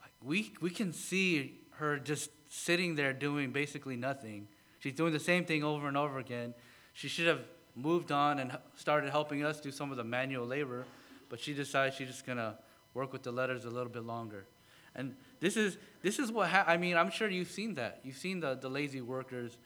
like 0.00 0.12
we 0.22 0.52
we 0.60 0.70
can 0.70 0.92
see 0.92 1.58
her 1.72 1.98
just 1.98 2.30
sitting 2.48 2.94
there 2.94 3.12
doing 3.12 3.50
basically 3.52 3.96
nothing. 3.96 4.48
She's 4.78 4.94
doing 4.94 5.12
the 5.12 5.20
same 5.20 5.44
thing 5.44 5.62
over 5.62 5.88
and 5.88 5.96
over 5.96 6.18
again. 6.18 6.54
She 6.94 7.08
should 7.08 7.26
have 7.26 7.40
moved 7.76 8.10
on 8.10 8.38
and 8.38 8.56
started 8.76 9.10
helping 9.10 9.44
us 9.44 9.60
do 9.60 9.70
some 9.70 9.90
of 9.90 9.96
the 9.96 10.04
manual 10.04 10.46
labor, 10.46 10.84
but 11.28 11.40
she 11.40 11.54
decides 11.54 11.96
she's 11.96 12.08
just 12.08 12.26
gonna 12.26 12.56
work 12.94 13.12
with 13.12 13.22
the 13.22 13.32
letters 13.32 13.64
a 13.64 13.70
little 13.70 13.92
bit 13.92 14.04
longer. 14.04 14.46
And 14.94 15.14
this 15.38 15.56
is 15.56 15.78
this 16.02 16.18
is 16.18 16.32
what 16.32 16.48
ha- 16.48 16.64
I 16.66 16.76
mean. 16.76 16.96
I'm 16.96 17.10
sure 17.10 17.28
you've 17.28 17.50
seen 17.50 17.74
that. 17.74 18.00
You've 18.02 18.16
seen 18.16 18.40
the, 18.40 18.54
the 18.54 18.68
lazy 18.68 19.00
workers 19.00 19.56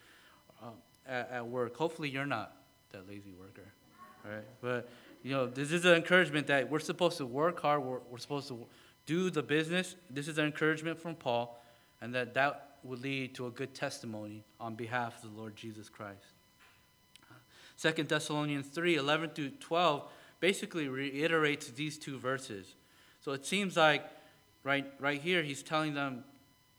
uh, 0.62 0.70
at, 1.06 1.30
at 1.30 1.46
work. 1.46 1.76
Hopefully, 1.76 2.10
you're 2.10 2.26
not 2.26 2.56
that 2.92 3.08
lazy 3.08 3.32
worker, 3.32 3.72
right? 4.24 4.44
But 4.60 4.88
you 5.24 5.30
know, 5.30 5.46
this 5.46 5.72
is 5.72 5.86
an 5.86 5.94
encouragement 5.94 6.46
that 6.48 6.70
we're 6.70 6.78
supposed 6.78 7.16
to 7.16 7.24
work 7.24 7.62
hard. 7.62 7.82
We're, 7.82 8.00
we're 8.10 8.18
supposed 8.18 8.48
to 8.48 8.66
do 9.06 9.30
the 9.30 9.42
business. 9.42 9.96
This 10.10 10.28
is 10.28 10.36
an 10.36 10.44
encouragement 10.44 11.00
from 11.00 11.14
Paul, 11.14 11.58
and 12.02 12.14
that 12.14 12.34
that 12.34 12.76
would 12.84 13.00
lead 13.00 13.34
to 13.36 13.46
a 13.46 13.50
good 13.50 13.74
testimony 13.74 14.44
on 14.60 14.74
behalf 14.74 15.24
of 15.24 15.34
the 15.34 15.40
Lord 15.40 15.56
Jesus 15.56 15.88
Christ. 15.88 16.26
2 17.80 18.04
Thessalonians 18.04 18.66
3 18.68 18.96
11 18.96 19.30
through 19.30 19.50
12 19.60 20.04
basically 20.40 20.88
reiterates 20.88 21.68
these 21.68 21.98
two 21.98 22.18
verses. 22.18 22.74
So 23.22 23.32
it 23.32 23.46
seems 23.46 23.78
like 23.78 24.04
right, 24.62 24.84
right 25.00 25.20
here 25.20 25.42
he's 25.42 25.62
telling 25.62 25.94
them, 25.94 26.22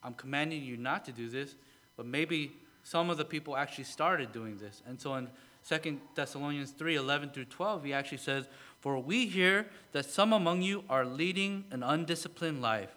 I'm 0.03 0.13
commanding 0.13 0.61
you 0.61 0.77
not 0.77 1.03
to 1.05 1.11
do 1.11 1.29
this, 1.29 1.55
but 1.97 2.05
maybe 2.05 2.51
some 2.83 3.09
of 3.09 3.17
the 3.17 3.25
people 3.25 3.57
actually 3.57 3.85
started 3.85 4.31
doing 4.31 4.57
this. 4.57 4.83
And 4.87 5.01
so 5.01 5.15
in 5.15 5.29
2 5.67 6.00
Thessalonians 6.13 6.72
3 6.72 6.95
11 6.95 7.29
through 7.31 7.45
12, 7.45 7.84
he 7.84 7.93
actually 7.93 8.19
says, 8.19 8.48
For 8.81 9.00
we 9.00 9.27
hear 9.27 9.67
that 9.91 10.05
some 10.05 10.34
among 10.34 10.62
you 10.62 10.84
are 10.89 11.05
leading 11.05 11.65
an 11.72 11.84
undisciplined 11.84 12.62
life, 12.62 12.95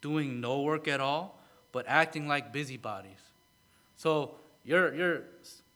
doing 0.00 0.40
no 0.40 0.60
work 0.60 0.86
at 0.86 1.00
all 1.00 1.40
but 1.72 1.86
acting 1.88 2.26
like 2.26 2.52
busybodies. 2.52 3.20
So 3.96 4.34
you're, 4.64 4.94
you're 4.94 5.22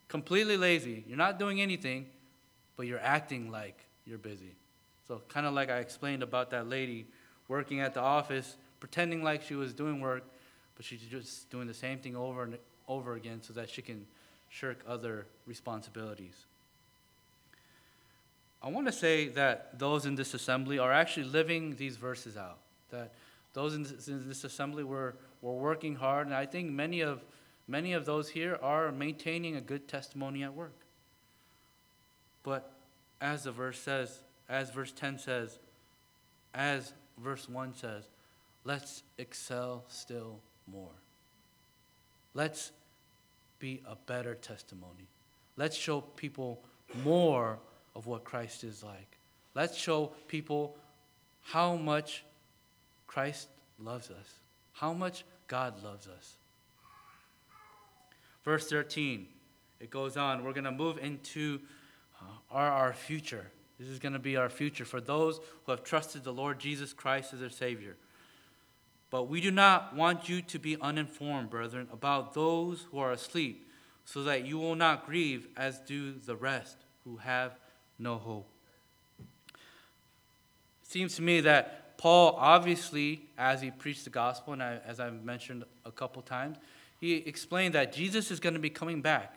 completely 0.09 0.57
lazy. 0.57 1.05
You're 1.07 1.19
not 1.19 1.39
doing 1.39 1.61
anything, 1.61 2.07
but 2.77 2.87
you're 2.87 3.01
acting 3.01 3.51
like 3.51 3.79
you're 4.07 4.19
busy. 4.19 4.55
So, 5.07 5.23
kind 5.29 5.47
of 5.47 5.55
like 5.55 5.71
I 5.71 5.79
explained 5.79 6.23
about 6.23 6.51
that 6.51 6.69
lady 6.69 7.07
working 7.47 7.81
at 7.81 7.95
the 7.95 8.01
office, 8.01 8.57
pretending 8.81 9.23
like 9.23 9.43
she 9.43 9.55
was 9.55 9.75
doing 9.75 10.01
work, 10.01 10.25
but 10.77 10.85
she's 10.85 11.01
just 11.03 11.51
doing 11.51 11.67
the 11.67 11.75
same 11.75 11.99
thing 11.99 12.17
over 12.17 12.43
and 12.43 12.59
over 12.89 13.15
again 13.15 13.43
so 13.43 13.53
that 13.53 13.69
she 13.69 13.83
can 13.83 14.07
shirk 14.55 14.85
other 14.87 15.27
responsibilities. 15.47 16.47
I 18.63 18.69
want 18.69 18.87
to 18.87 18.93
say 18.93 19.29
that 19.29 19.81
those 19.81 20.07
in 20.07 20.15
this 20.15 20.33
assembly 20.33 20.79
are 20.79 20.93
actually 20.93 21.27
living 21.27 21.75
these 21.75 21.97
verses 21.97 22.37
out. 22.37 22.59
That 22.91 23.13
those 23.53 23.75
in 23.75 23.83
this, 23.83 24.07
in 24.07 24.29
this 24.29 24.45
assembly 24.45 24.85
were, 24.85 25.17
were 25.43 25.55
working 25.55 25.97
hard, 25.97 26.29
and 26.29 26.37
I 26.37 26.47
think 26.47 26.71
many 26.71 27.01
of, 27.01 27.25
many 27.67 27.95
of 27.95 28.07
those 28.07 28.29
here 28.29 28.57
are 28.63 28.93
maintaining 28.93 29.57
a 29.57 29.61
good 29.61 29.89
testimony 29.89 30.45
at 30.45 30.55
work. 30.55 30.79
But 32.45 32.71
as 33.21 33.43
the 33.43 33.53
verse 33.53 33.81
says, 33.81 34.21
as 34.49 34.71
verse 34.71 34.93
10 34.93 35.19
says, 35.19 35.59
as 36.55 36.93
verse 37.19 37.49
1 37.49 37.75
says, 37.75 38.05
let's 38.63 39.03
excel 39.19 39.85
still 39.89 40.39
more. 40.71 40.95
Let's 42.35 42.71
be 43.59 43.83
a 43.87 43.97
better 43.97 44.35
testimony. 44.35 45.09
Let's 45.57 45.77
show 45.77 46.01
people 46.01 46.61
more 47.05 47.59
of 47.95 48.07
what 48.07 48.25
Christ 48.25 48.65
is 48.65 48.83
like. 48.83 49.19
Let's 49.55 49.77
show 49.77 50.13
people 50.29 50.77
how 51.43 51.77
much 51.77 52.25
Christ 53.07 53.49
loves 53.79 54.11
us, 54.11 54.41
how 54.73 54.93
much 54.93 55.25
God 55.47 55.83
loves 55.83 56.09
us. 56.09 56.35
Verse 58.45 58.69
13, 58.69 59.27
it 59.81 59.91
goes 59.91 60.17
on. 60.17 60.45
We're 60.45 60.53
going 60.53 60.65
to 60.65 60.73
move 60.73 60.99
into 60.99 61.61
uh, 62.21 62.25
our, 62.51 62.71
our 62.71 62.93
future. 62.93 63.47
This 63.79 63.89
is 63.89 63.99
going 63.99 64.13
to 64.13 64.19
be 64.19 64.37
our 64.37 64.49
future 64.49 64.85
for 64.85 65.01
those 65.01 65.41
who 65.65 65.73
have 65.73 65.83
trusted 65.83 66.25
the 66.25 66.33
Lord 66.33 66.59
Jesus 66.59 66.93
Christ 66.93 67.33
as 67.33 67.41
their 67.41 67.51
Savior. 67.51 67.97
But 69.15 69.29
we 69.29 69.41
do 69.41 69.53
not 69.53 69.95
want 69.95 70.29
you 70.29 70.43
to 70.43 70.59
be 70.59 70.77
uninformed, 70.81 71.49
brethren, 71.49 71.87
about 71.93 72.35
those 72.35 72.89
who 72.91 72.99
are 72.99 73.13
asleep, 73.13 73.65
so 74.05 74.25
that 74.25 74.45
you 74.45 74.59
will 74.59 74.75
not 74.75 75.07
grieve 75.07 75.47
as 75.57 75.79
do 75.79 76.15
the 76.15 76.35
rest 76.35 76.79
who 77.05 77.19
have 77.19 77.53
no 77.97 78.17
hope. 78.17 78.49
It 79.51 79.57
seems 80.83 81.15
to 81.15 81.23
me 81.23 81.41
that 81.43 81.97
Paul, 81.97 82.35
obviously, 82.41 83.23
as 83.39 83.63
he 83.63 83.71
preached 83.71 84.03
the 84.03 84.11
gospel, 84.11 84.53
and 84.53 84.61
I, 84.61 84.81
as 84.85 84.99
I've 84.99 85.23
mentioned 85.23 85.63
a 85.85 85.93
couple 85.93 86.21
times, 86.21 86.57
he 87.01 87.15
explained 87.19 87.77
that 87.77 87.93
Jesus 87.93 88.33
is 88.33 88.41
going 88.41 88.55
to 88.55 88.61
be 88.61 88.69
coming 88.69 89.01
back. 89.01 89.37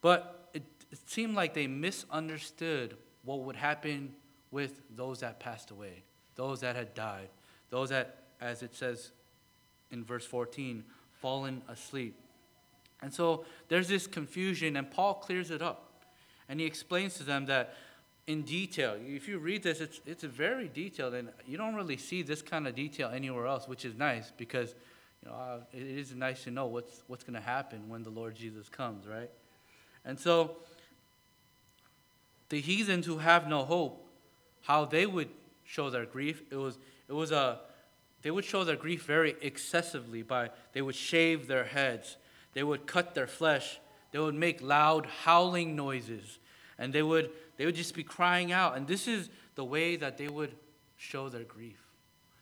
But 0.00 0.48
it, 0.54 0.62
it 0.90 1.00
seemed 1.04 1.34
like 1.34 1.52
they 1.52 1.66
misunderstood 1.66 2.96
what 3.24 3.40
would 3.40 3.56
happen 3.56 4.14
with 4.50 4.80
those 4.96 5.20
that 5.20 5.38
passed 5.38 5.70
away, 5.70 6.02
those 6.34 6.62
that 6.62 6.76
had 6.76 6.94
died, 6.94 7.28
those 7.68 7.90
that, 7.90 8.20
as 8.40 8.62
it 8.62 8.74
says 8.74 9.10
in 9.90 10.04
verse 10.04 10.24
14, 10.24 10.84
fallen 11.20 11.62
asleep. 11.68 12.18
And 13.02 13.12
so 13.12 13.44
there's 13.68 13.88
this 13.88 14.06
confusion, 14.06 14.76
and 14.76 14.90
Paul 14.90 15.14
clears 15.14 15.50
it 15.50 15.62
up. 15.62 15.90
And 16.48 16.60
he 16.60 16.66
explains 16.66 17.14
to 17.14 17.22
them 17.22 17.46
that 17.46 17.74
in 18.26 18.42
detail, 18.42 18.96
if 19.06 19.28
you 19.28 19.38
read 19.38 19.62
this, 19.62 19.80
it's, 19.80 20.00
it's 20.06 20.24
very 20.24 20.68
detailed, 20.68 21.14
and 21.14 21.28
you 21.46 21.58
don't 21.58 21.74
really 21.74 21.96
see 21.96 22.22
this 22.22 22.40
kind 22.40 22.66
of 22.66 22.74
detail 22.74 23.10
anywhere 23.12 23.46
else, 23.46 23.68
which 23.68 23.84
is 23.84 23.94
nice 23.94 24.32
because 24.36 24.74
you 25.22 25.30
know, 25.30 25.36
uh, 25.36 25.58
it 25.72 25.82
is 25.82 26.14
nice 26.14 26.44
to 26.44 26.50
know 26.50 26.66
what's, 26.66 27.02
what's 27.06 27.24
going 27.24 27.34
to 27.34 27.40
happen 27.40 27.88
when 27.88 28.02
the 28.02 28.10
Lord 28.10 28.34
Jesus 28.34 28.68
comes, 28.68 29.06
right? 29.06 29.30
And 30.04 30.18
so 30.18 30.56
the 32.48 32.60
heathens 32.60 33.06
who 33.06 33.18
have 33.18 33.48
no 33.48 33.64
hope, 33.64 34.06
how 34.62 34.84
they 34.86 35.06
would 35.06 35.28
show 35.64 35.90
their 35.90 36.06
grief, 36.06 36.42
it 36.50 36.56
was, 36.56 36.78
it 37.08 37.12
was 37.12 37.30
a, 37.30 37.60
they 38.24 38.30
would 38.30 38.44
show 38.44 38.64
their 38.64 38.74
grief 38.74 39.04
very 39.04 39.36
excessively 39.42 40.22
by, 40.22 40.48
they 40.72 40.80
would 40.80 40.94
shave 40.94 41.46
their 41.46 41.64
heads, 41.64 42.16
they 42.54 42.62
would 42.62 42.86
cut 42.86 43.14
their 43.14 43.26
flesh, 43.26 43.78
they 44.12 44.18
would 44.18 44.34
make 44.34 44.62
loud 44.62 45.04
howling 45.24 45.76
noises, 45.76 46.38
and 46.78 46.90
they 46.90 47.02
would, 47.02 47.30
they 47.58 47.66
would 47.66 47.74
just 47.74 47.94
be 47.94 48.02
crying 48.02 48.50
out. 48.50 48.78
And 48.78 48.86
this 48.86 49.06
is 49.06 49.28
the 49.56 49.64
way 49.64 49.96
that 49.96 50.16
they 50.16 50.28
would 50.28 50.54
show 50.96 51.28
their 51.28 51.44
grief. 51.44 51.76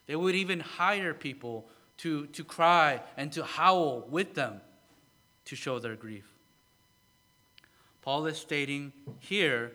They 0.05 0.15
would 0.15 0.35
even 0.35 0.61
hire 0.61 1.13
people 1.13 1.67
to, 1.97 2.27
to 2.27 2.45
cry 2.45 3.01
and 3.17 3.29
to 3.33 3.43
howl 3.43 4.07
with 4.09 4.35
them 4.35 4.61
to 5.45 5.55
show 5.57 5.79
their 5.79 5.97
grief. 5.97 6.33
Paul 8.01 8.25
is 8.27 8.37
stating 8.37 8.93
here 9.19 9.73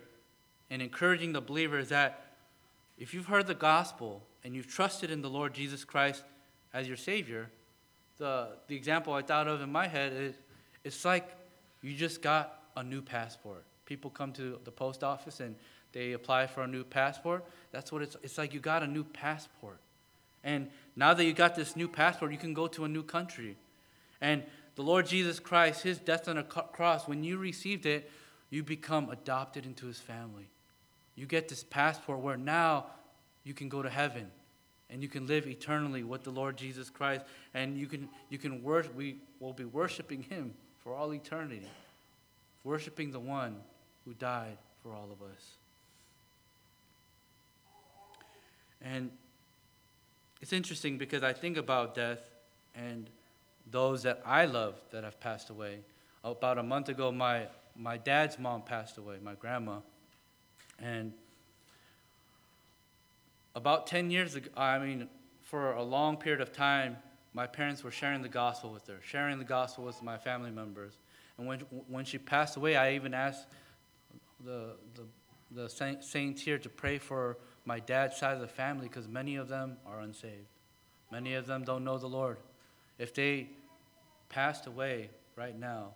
and 0.70 0.80
encouraging 0.80 1.34
the 1.34 1.42
believers 1.42 1.90
that 1.90 2.32
if 2.96 3.12
you've 3.12 3.26
heard 3.26 3.46
the 3.46 3.54
gospel 3.54 4.22
and 4.44 4.54
you've 4.54 4.66
trusted 4.66 5.10
in 5.10 5.22
the 5.22 5.30
Lord 5.30 5.54
Jesus 5.54 5.84
Christ 5.84 6.24
as 6.72 6.86
your 6.86 6.96
Savior, 6.96 7.50
the, 8.18 8.48
the 8.66 8.76
example 8.76 9.12
I 9.12 9.22
thought 9.22 9.48
of 9.48 9.60
in 9.60 9.70
my 9.70 9.86
head 9.86 10.12
is 10.12 10.34
it's 10.84 11.04
like 11.04 11.28
you 11.82 11.94
just 11.94 12.22
got 12.22 12.62
a 12.76 12.82
new 12.82 13.02
passport. 13.02 13.64
People 13.86 14.10
come 14.10 14.32
to 14.32 14.58
the 14.64 14.70
post 14.70 15.02
office 15.02 15.40
and 15.40 15.54
they 15.92 16.12
apply 16.12 16.46
for 16.46 16.62
a 16.62 16.66
new 16.66 16.84
passport. 16.84 17.44
That's 17.72 17.90
what 17.90 18.02
it's, 18.02 18.16
it's 18.22 18.38
like 18.38 18.52
you 18.52 18.60
got 18.60 18.82
a 18.82 18.86
new 18.86 19.04
passport. 19.04 19.78
And 20.44 20.68
now 20.96 21.14
that 21.14 21.24
you 21.24 21.32
got 21.32 21.54
this 21.54 21.76
new 21.76 21.88
passport, 21.88 22.32
you 22.32 22.38
can 22.38 22.54
go 22.54 22.66
to 22.68 22.84
a 22.84 22.88
new 22.88 23.02
country. 23.02 23.56
And 24.20 24.42
the 24.74 24.82
Lord 24.82 25.06
Jesus 25.06 25.40
Christ, 25.40 25.82
his 25.82 25.98
death 25.98 26.28
on 26.28 26.38
a 26.38 26.44
cross, 26.44 27.08
when 27.08 27.24
you 27.24 27.38
received 27.38 27.86
it, 27.86 28.10
you 28.50 28.62
become 28.62 29.10
adopted 29.10 29.66
into 29.66 29.86
his 29.86 29.98
family. 29.98 30.48
You 31.14 31.26
get 31.26 31.48
this 31.48 31.64
passport 31.64 32.20
where 32.20 32.36
now 32.36 32.86
you 33.48 33.54
can 33.54 33.70
go 33.70 33.82
to 33.82 33.88
heaven 33.88 34.26
and 34.90 35.02
you 35.02 35.08
can 35.08 35.26
live 35.26 35.46
eternally 35.46 36.02
with 36.02 36.22
the 36.22 36.30
Lord 36.30 36.58
Jesus 36.58 36.90
Christ 36.90 37.24
and 37.54 37.78
you 37.78 37.86
can 37.86 38.06
you 38.28 38.36
can 38.36 38.62
worship 38.62 38.94
we 38.94 39.16
will 39.40 39.54
be 39.54 39.64
worshiping 39.64 40.22
him 40.22 40.52
for 40.84 40.94
all 40.94 41.14
eternity, 41.14 41.66
worshiping 42.62 43.10
the 43.10 43.18
one 43.18 43.56
who 44.04 44.12
died 44.14 44.58
for 44.82 44.92
all 44.92 45.08
of 45.10 45.22
us. 45.22 45.52
And 48.82 49.10
it's 50.42 50.52
interesting 50.52 50.98
because 50.98 51.22
I 51.22 51.32
think 51.32 51.56
about 51.56 51.94
death 51.94 52.20
and 52.74 53.08
those 53.70 54.02
that 54.02 54.20
I 54.26 54.44
love 54.44 54.74
that 54.92 55.04
have 55.04 55.18
passed 55.20 55.48
away. 55.48 55.78
About 56.22 56.58
a 56.58 56.62
month 56.62 56.90
ago, 56.90 57.10
my, 57.10 57.46
my 57.74 57.96
dad's 57.96 58.38
mom 58.38 58.62
passed 58.62 58.98
away, 58.98 59.16
my 59.22 59.34
grandma. 59.34 59.78
And 60.80 61.12
about 63.54 63.86
10 63.86 64.10
years 64.10 64.34
ago, 64.34 64.48
I 64.56 64.78
mean, 64.78 65.08
for 65.42 65.72
a 65.72 65.82
long 65.82 66.16
period 66.16 66.40
of 66.40 66.52
time, 66.52 66.96
my 67.34 67.46
parents 67.46 67.82
were 67.84 67.90
sharing 67.90 68.22
the 68.22 68.28
gospel 68.28 68.72
with 68.72 68.86
her, 68.88 68.98
sharing 69.02 69.38
the 69.38 69.44
gospel 69.44 69.84
with 69.84 70.02
my 70.02 70.18
family 70.18 70.50
members. 70.50 70.98
And 71.36 71.46
when, 71.46 71.60
when 71.88 72.04
she 72.04 72.18
passed 72.18 72.56
away, 72.56 72.76
I 72.76 72.94
even 72.94 73.14
asked 73.14 73.46
the, 74.44 74.76
the, 74.94 75.04
the 75.50 75.68
saints 76.00 76.42
here 76.42 76.58
to 76.58 76.68
pray 76.68 76.98
for 76.98 77.38
my 77.64 77.80
dad's 77.80 78.16
side 78.16 78.34
of 78.34 78.40
the 78.40 78.48
family 78.48 78.88
because 78.88 79.08
many 79.08 79.36
of 79.36 79.48
them 79.48 79.76
are 79.86 80.00
unsaved. 80.00 80.48
Many 81.10 81.34
of 81.34 81.46
them 81.46 81.64
don't 81.64 81.84
know 81.84 81.98
the 81.98 82.08
Lord. 82.08 82.38
If 82.98 83.14
they 83.14 83.48
passed 84.28 84.66
away 84.66 85.10
right 85.36 85.58
now, 85.58 85.94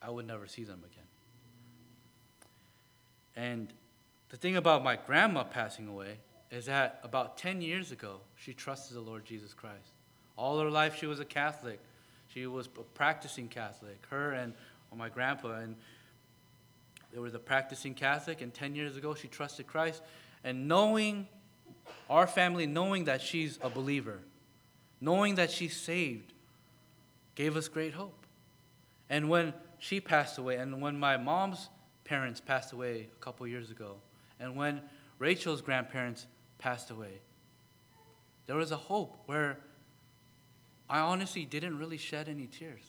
I 0.00 0.10
would 0.10 0.26
never 0.26 0.46
see 0.46 0.64
them 0.64 0.82
again. 0.84 1.04
And 3.34 3.72
the 4.32 4.38
thing 4.38 4.56
about 4.56 4.82
my 4.82 4.96
grandma 4.96 5.44
passing 5.44 5.86
away 5.86 6.16
is 6.50 6.64
that 6.64 7.00
about 7.04 7.36
10 7.36 7.60
years 7.60 7.92
ago, 7.92 8.20
she 8.34 8.54
trusted 8.54 8.96
the 8.96 9.00
Lord 9.00 9.26
Jesus 9.26 9.52
Christ. 9.52 9.92
All 10.38 10.58
her 10.58 10.70
life, 10.70 10.96
she 10.98 11.04
was 11.04 11.20
a 11.20 11.24
Catholic. 11.24 11.78
She 12.32 12.46
was 12.46 12.66
a 12.66 12.82
practicing 12.94 13.48
Catholic. 13.48 14.02
Her 14.08 14.32
and 14.32 14.54
my 14.96 15.10
grandpa, 15.10 15.56
and 15.56 15.76
they 17.12 17.18
were 17.18 17.28
the 17.28 17.38
practicing 17.38 17.92
Catholic. 17.92 18.40
And 18.40 18.54
10 18.54 18.74
years 18.74 18.96
ago, 18.96 19.14
she 19.14 19.28
trusted 19.28 19.66
Christ. 19.66 20.02
And 20.44 20.66
knowing, 20.66 21.28
our 22.08 22.26
family, 22.26 22.66
knowing 22.66 23.04
that 23.04 23.20
she's 23.20 23.58
a 23.60 23.68
believer, 23.68 24.20
knowing 24.98 25.34
that 25.34 25.50
she's 25.50 25.76
saved, 25.76 26.32
gave 27.34 27.54
us 27.54 27.68
great 27.68 27.92
hope. 27.92 28.24
And 29.10 29.28
when 29.28 29.52
she 29.78 30.00
passed 30.00 30.38
away, 30.38 30.56
and 30.56 30.80
when 30.80 30.98
my 30.98 31.18
mom's 31.18 31.68
parents 32.04 32.40
passed 32.40 32.72
away 32.72 33.08
a 33.14 33.20
couple 33.22 33.46
years 33.46 33.70
ago, 33.70 33.96
and 34.42 34.56
when 34.56 34.80
Rachel's 35.20 35.62
grandparents 35.62 36.26
passed 36.58 36.90
away, 36.90 37.20
there 38.46 38.56
was 38.56 38.72
a 38.72 38.76
hope 38.76 39.16
where 39.26 39.56
I 40.90 40.98
honestly 40.98 41.44
didn't 41.44 41.78
really 41.78 41.96
shed 41.96 42.28
any 42.28 42.48
tears 42.48 42.82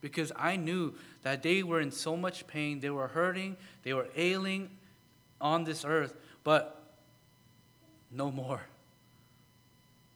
because 0.00 0.32
I 0.34 0.56
knew 0.56 0.94
that 1.22 1.42
they 1.42 1.62
were 1.62 1.80
in 1.80 1.90
so 1.90 2.16
much 2.16 2.46
pain, 2.46 2.80
they 2.80 2.88
were 2.88 3.08
hurting, 3.08 3.58
they 3.82 3.92
were 3.92 4.08
ailing 4.16 4.70
on 5.38 5.64
this 5.64 5.84
earth, 5.84 6.16
but 6.42 6.82
no 8.10 8.32
more. 8.32 8.62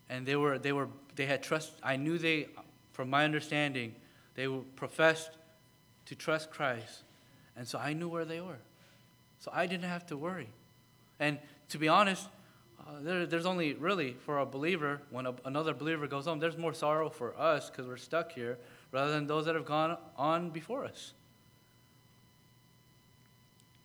And 0.08 0.26
they 0.26 0.34
were 0.34 0.58
they 0.58 0.72
were 0.72 0.88
they 1.14 1.26
had 1.26 1.42
trust 1.42 1.72
I 1.82 1.96
knew 1.96 2.16
they 2.16 2.48
from 2.92 3.10
my 3.10 3.24
understanding, 3.24 3.94
they 4.34 4.48
professed 4.76 5.30
to 6.06 6.14
trust 6.14 6.50
Christ. 6.50 7.02
And 7.54 7.68
so 7.68 7.78
I 7.78 7.92
knew 7.92 8.08
where 8.08 8.24
they 8.24 8.40
were. 8.40 8.58
So 9.40 9.50
I 9.54 9.66
didn't 9.66 9.88
have 9.88 10.06
to 10.06 10.16
worry. 10.16 10.48
And 11.20 11.38
to 11.68 11.78
be 11.78 11.86
honest, 11.86 12.26
uh, 12.80 12.94
there, 13.02 13.26
there's 13.26 13.46
only 13.46 13.74
really 13.74 14.16
for 14.24 14.38
a 14.38 14.46
believer, 14.46 15.00
when 15.10 15.26
a, 15.26 15.34
another 15.44 15.74
believer 15.74 16.08
goes 16.08 16.24
home, 16.24 16.40
there's 16.40 16.56
more 16.56 16.74
sorrow 16.74 17.10
for 17.10 17.38
us 17.38 17.70
because 17.70 17.86
we're 17.86 17.96
stuck 17.98 18.32
here 18.32 18.58
rather 18.90 19.12
than 19.12 19.26
those 19.26 19.44
that 19.44 19.54
have 19.54 19.66
gone 19.66 19.96
on 20.16 20.50
before 20.50 20.84
us. 20.84 21.12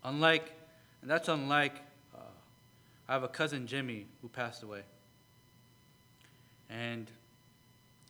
Unlike, 0.03 0.51
and 1.01 1.11
that's 1.11 1.27
unlike, 1.27 1.75
uh, 2.15 2.19
I 3.07 3.13
have 3.13 3.23
a 3.23 3.27
cousin 3.27 3.67
Jimmy 3.67 4.07
who 4.21 4.29
passed 4.29 4.63
away. 4.63 4.81
And 6.69 7.11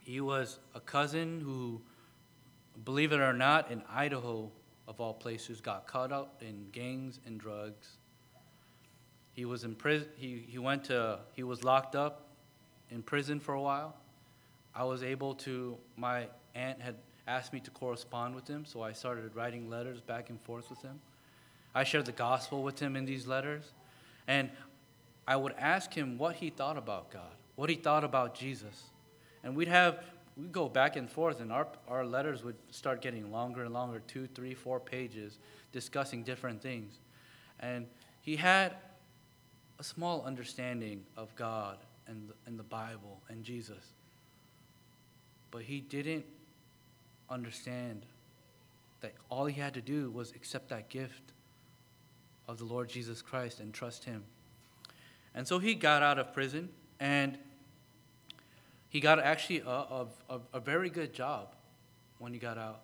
he 0.04 0.22
was 0.22 0.60
a 0.76 0.80
cousin 0.80 1.42
who, 1.42 1.82
believe 2.84 3.12
it 3.12 3.20
or 3.20 3.34
not, 3.34 3.72
in 3.72 3.82
Idaho, 3.90 4.52
of 4.88 5.02
all 5.02 5.14
places, 5.14 5.62
got 5.62 5.88
caught 5.88 6.12
up 6.12 6.42
in 6.42 6.68
gangs 6.72 7.20
and 7.26 7.40
drugs. 7.40 7.98
He 9.36 9.46
was 9.46 9.64
in 9.66 9.76
prison. 9.76 10.08
He, 10.16 10.46
he 10.48 10.58
went 10.58 10.86
to, 10.86 11.20
he 11.34 11.44
was 11.44 11.64
locked 11.64 11.96
up 11.96 12.28
in 12.90 13.04
prison 13.04 13.40
for 13.40 13.54
a 13.54 13.62
while. 13.62 13.96
I 14.74 14.84
was 14.86 15.04
able 15.04 15.36
to, 15.36 15.78
my 15.98 16.28
aunt 16.56 16.82
had 16.82 16.96
asked 17.28 17.54
me 17.54 17.60
to 17.62 17.72
correspond 17.72 18.36
with 18.36 18.48
him, 18.48 18.66
so 18.66 18.82
I 18.82 18.94
started 18.94 19.36
writing 19.36 19.70
letters 19.70 20.00
back 20.00 20.30
and 20.30 20.40
forth 20.42 20.70
with 20.70 20.82
him. 20.82 21.00
I 21.74 21.84
shared 21.84 22.06
the 22.06 22.14
gospel 22.14 22.64
with 22.64 22.80
him 22.80 22.96
in 22.96 23.06
these 23.06 23.28
letters. 23.28 23.74
And 24.28 24.50
I 25.28 25.36
would 25.36 25.54
ask 25.58 25.94
him 25.94 26.18
what 26.18 26.36
he 26.36 26.50
thought 26.50 26.78
about 26.78 27.12
God, 27.12 27.36
what 27.56 27.70
he 27.70 27.76
thought 27.76 28.04
about 28.04 28.36
Jesus. 28.36 28.84
And 29.44 29.56
we'd 29.56 29.68
have, 29.68 30.04
we'd 30.38 30.52
go 30.52 30.70
back 30.70 30.96
and 30.96 31.10
forth, 31.10 31.42
and 31.42 31.52
our, 31.52 31.68
our 31.88 32.06
letters 32.06 32.44
would 32.44 32.56
start 32.72 33.02
getting 33.02 33.32
longer 33.32 33.64
and 33.64 33.74
longer 33.74 34.02
two, 34.08 34.28
three, 34.28 34.54
four 34.54 34.80
pages 34.80 35.40
discussing 35.72 36.24
different 36.24 36.62
things. 36.62 37.00
And 37.60 37.88
he 38.22 38.36
had 38.36 38.76
a 39.80 39.84
small 39.84 40.24
understanding 40.26 41.04
of 41.18 41.36
God 41.36 41.78
and, 42.08 42.30
and 42.46 42.58
the 42.58 42.64
Bible 42.64 43.22
and 43.30 43.44
Jesus. 43.44 43.94
But 45.52 45.64
he 45.64 45.82
didn't 45.82 46.26
understand 47.30 48.06
that 49.02 49.14
all 49.30 49.46
he 49.46 49.60
had 49.60 49.74
to 49.74 49.82
do 49.82 50.10
was 50.12 50.32
accept 50.32 50.70
that 50.70 50.90
gift 50.90 51.34
of 52.48 52.58
the 52.58 52.66
Lord 52.66 52.90
Jesus 52.90 53.22
Christ 53.22 53.60
and 53.60 53.74
trust 53.74 54.04
Him. 54.04 54.24
And 55.34 55.48
so 55.48 55.60
he 55.60 55.76
got 55.76 56.02
out 56.02 56.18
of 56.18 56.34
prison 56.34 56.70
and 57.00 57.38
he 58.90 59.00
got 59.00 59.20
actually 59.20 59.60
a, 59.66 60.06
a, 60.30 60.40
a, 60.54 60.60
very 60.62 60.90
good 60.90 61.14
job 61.14 61.54
when 62.20 62.32
he 62.32 62.40
got 62.40 62.58
out. 62.58 62.82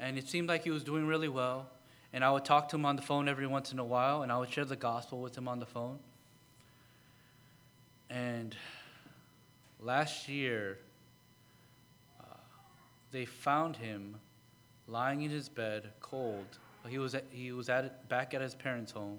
And 0.00 0.18
it 0.18 0.28
seemed 0.28 0.48
like 0.48 0.64
he 0.64 0.70
was 0.70 0.82
doing 0.82 1.06
really 1.06 1.28
well. 1.28 1.70
And 2.12 2.24
I 2.24 2.32
would 2.32 2.44
talk 2.44 2.68
to 2.70 2.76
him 2.76 2.84
on 2.84 2.96
the 2.96 3.02
phone 3.02 3.28
every 3.28 3.46
once 3.46 3.70
in 3.70 3.78
a 3.78 3.84
while 3.84 4.22
and 4.22 4.32
I 4.32 4.38
would 4.38 4.50
share 4.50 4.64
the 4.64 4.74
gospel 4.74 5.20
with 5.20 5.38
him 5.38 5.46
on 5.46 5.60
the 5.60 5.66
phone. 5.66 6.00
And 8.10 8.56
last 9.80 10.28
year, 10.28 10.78
uh, 12.20 12.24
they 13.10 13.24
found 13.24 13.76
him 13.76 14.16
lying 14.86 15.22
in 15.22 15.30
his 15.30 15.48
bed, 15.48 15.90
cold, 16.00 16.46
he 16.88 16.98
was 16.98 17.14
at, 17.14 17.24
he 17.30 17.52
was 17.52 17.68
at 17.68 18.08
back 18.08 18.34
at 18.34 18.40
his 18.40 18.54
parents' 18.54 18.92
home, 18.92 19.18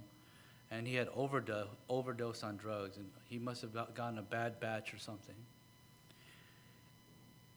and 0.71 0.87
he 0.87 0.95
had 0.95 1.07
overdose 1.15 1.67
overdosed 1.87 2.43
on 2.43 2.57
drugs, 2.57 2.97
and 2.97 3.09
he 3.25 3.37
must 3.37 3.61
have 3.61 3.73
gotten 3.93 4.17
a 4.17 4.23
bad 4.23 4.59
batch 4.59 4.93
or 4.93 4.97
something. 4.97 5.35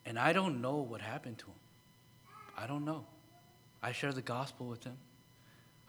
And 0.04 0.18
I 0.18 0.32
don't 0.32 0.60
know 0.60 0.76
what 0.76 1.00
happened 1.00 1.38
to 1.38 1.46
him. 1.46 1.52
I 2.56 2.66
don't 2.66 2.84
know. 2.84 3.06
I 3.82 3.92
share 3.92 4.12
the 4.12 4.22
gospel 4.22 4.66
with 4.66 4.84
him. 4.84 4.96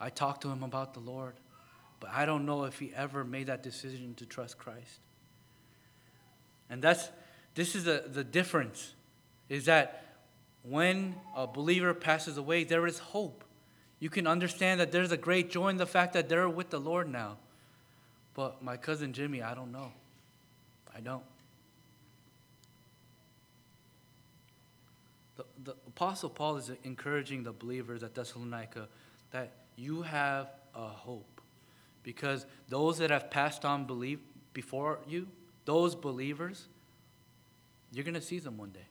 I 0.00 0.10
talk 0.10 0.40
to 0.42 0.48
him 0.48 0.62
about 0.62 0.94
the 0.94 1.00
Lord, 1.00 1.34
but 2.00 2.10
I 2.10 2.24
don't 2.26 2.46
know 2.46 2.64
if 2.64 2.78
he 2.78 2.92
ever 2.94 3.24
made 3.24 3.46
that 3.48 3.62
decision 3.62 4.14
to 4.14 4.26
trust 4.26 4.58
Christ. 4.58 5.00
And 6.70 6.82
that's 6.82 7.10
this 7.54 7.74
is 7.74 7.84
the, 7.84 8.04
the 8.06 8.24
difference 8.24 8.94
is 9.48 9.66
that 9.66 10.04
when 10.62 11.14
a 11.36 11.46
believer 11.46 11.94
passes 11.94 12.36
away, 12.36 12.64
there 12.64 12.86
is 12.86 12.98
hope. 12.98 13.44
You 14.00 14.10
can 14.10 14.26
understand 14.26 14.80
that 14.80 14.92
there's 14.92 15.12
a 15.12 15.16
great 15.16 15.50
joy 15.50 15.68
in 15.68 15.76
the 15.76 15.86
fact 15.86 16.14
that 16.14 16.28
they're 16.28 16.48
with 16.48 16.70
the 16.70 16.80
Lord 16.80 17.08
now. 17.08 17.36
But 18.34 18.62
my 18.62 18.76
cousin 18.76 19.12
Jimmy, 19.12 19.42
I 19.42 19.54
don't 19.54 19.70
know. 19.70 19.92
I 20.94 21.00
don't. 21.00 21.22
The, 25.36 25.44
the 25.64 25.72
Apostle 25.86 26.30
Paul 26.30 26.56
is 26.56 26.70
encouraging 26.82 27.42
the 27.42 27.52
believers 27.52 28.02
at 28.02 28.14
Thessalonica 28.14 28.88
that 29.30 29.52
you 29.76 30.02
have 30.02 30.48
a 30.74 30.86
hope. 30.86 31.40
Because 32.02 32.46
those 32.68 32.98
that 32.98 33.10
have 33.10 33.30
passed 33.30 33.64
on 33.64 33.84
believe 33.84 34.20
before 34.52 34.98
you, 35.08 35.28
those 35.64 35.94
believers, 35.94 36.66
you're 37.92 38.04
going 38.04 38.14
to 38.14 38.20
see 38.20 38.38
them 38.38 38.58
one 38.58 38.70
day. 38.70 38.86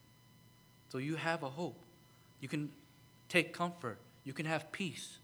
So 0.89 0.97
you 0.97 1.15
have 1.15 1.43
a 1.43 1.49
hope. 1.49 1.79
You 2.39 2.47
can 2.47 2.69
take 3.29 3.53
comfort 3.53 3.97
you 4.23 4.33
can 4.33 4.45
have 4.45 4.71
peace. 4.71 5.17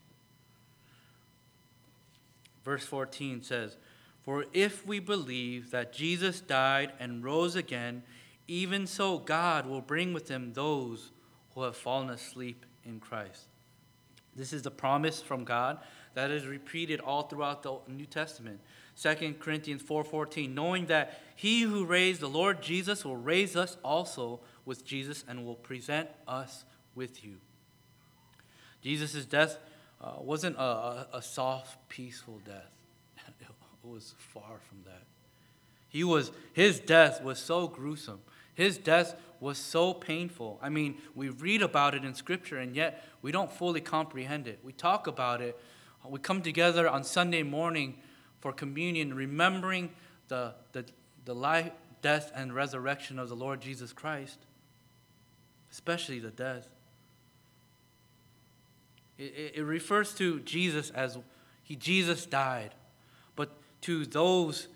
Verse 2.65 2.85
14 2.85 3.41
says, 3.43 3.77
For 4.23 4.45
if 4.53 4.85
we 4.85 4.99
believe 4.99 5.71
that 5.71 5.93
Jesus 5.93 6.41
died 6.41 6.91
and 6.99 7.23
rose 7.23 7.55
again, 7.55 8.03
even 8.47 8.85
so 8.87 9.17
God 9.17 9.65
will 9.65 9.81
bring 9.81 10.13
with 10.13 10.29
him 10.29 10.53
those 10.53 11.11
who 11.53 11.63
have 11.63 11.77
fallen 11.77 12.09
asleep 12.09 12.65
in 12.85 12.99
Christ. 12.99 13.45
This 14.35 14.53
is 14.53 14.61
the 14.61 14.71
promise 14.71 15.21
from 15.21 15.43
God 15.43 15.79
that 16.13 16.31
is 16.31 16.45
repeated 16.45 16.99
all 16.99 17.23
throughout 17.23 17.63
the 17.63 17.77
New 17.87 18.05
Testament. 18.05 18.59
2 19.01 19.35
Corinthians 19.39 19.81
4:14 19.81 20.53
knowing 20.53 20.87
that 20.87 21.21
he 21.35 21.61
who 21.61 21.85
raised 21.85 22.19
the 22.19 22.29
Lord 22.29 22.61
Jesus 22.61 23.05
will 23.05 23.15
raise 23.15 23.55
us 23.55 23.77
also 23.83 24.41
with 24.65 24.83
Jesus 24.83 25.23
and 25.27 25.45
will 25.45 25.55
present 25.55 26.09
us 26.27 26.65
with 26.95 27.23
you. 27.23 27.37
Jesus' 28.81 29.25
death 29.25 29.57
uh, 30.01 30.13
wasn't 30.19 30.55
a, 30.57 30.61
a, 30.61 31.07
a 31.13 31.21
soft, 31.21 31.77
peaceful 31.89 32.41
death. 32.45 32.71
it 33.27 33.47
was 33.83 34.15
far 34.17 34.59
from 34.67 34.83
that. 34.85 35.03
He 35.87 36.03
was, 36.03 36.31
his 36.53 36.79
death 36.79 37.23
was 37.23 37.39
so 37.39 37.67
gruesome. 37.67 38.19
His 38.53 38.77
death 38.77 39.15
was 39.39 39.57
so 39.57 39.93
painful. 39.93 40.59
I 40.61 40.69
mean, 40.69 40.97
we 41.15 41.29
read 41.29 41.61
about 41.61 41.95
it 41.95 42.03
in 42.03 42.13
Scripture, 42.13 42.57
and 42.57 42.75
yet 42.75 43.03
we 43.21 43.31
don't 43.31 43.51
fully 43.51 43.81
comprehend 43.81 44.47
it. 44.47 44.59
We 44.63 44.73
talk 44.73 45.07
about 45.07 45.41
it. 45.41 45.57
We 46.07 46.19
come 46.19 46.41
together 46.41 46.87
on 46.87 47.03
Sunday 47.03 47.43
morning 47.43 47.97
for 48.39 48.51
communion, 48.51 49.13
remembering 49.13 49.89
the, 50.27 50.53
the, 50.71 50.85
the 51.25 51.35
life, 51.35 51.71
death, 52.01 52.31
and 52.35 52.53
resurrection 52.53 53.19
of 53.19 53.29
the 53.29 53.35
Lord 53.35 53.61
Jesus 53.61 53.93
Christ, 53.93 54.37
especially 55.71 56.19
the 56.19 56.31
death. 56.31 56.67
It, 59.17 59.53
it 59.55 59.63
refers 59.63 60.13
to 60.15 60.39
Jesus 60.41 60.89
as 60.91 61.17
he 61.63 61.75
Jesus 61.75 62.25
died. 62.25 62.73
But 63.35 63.51
to 63.81 64.05
those 64.05 64.67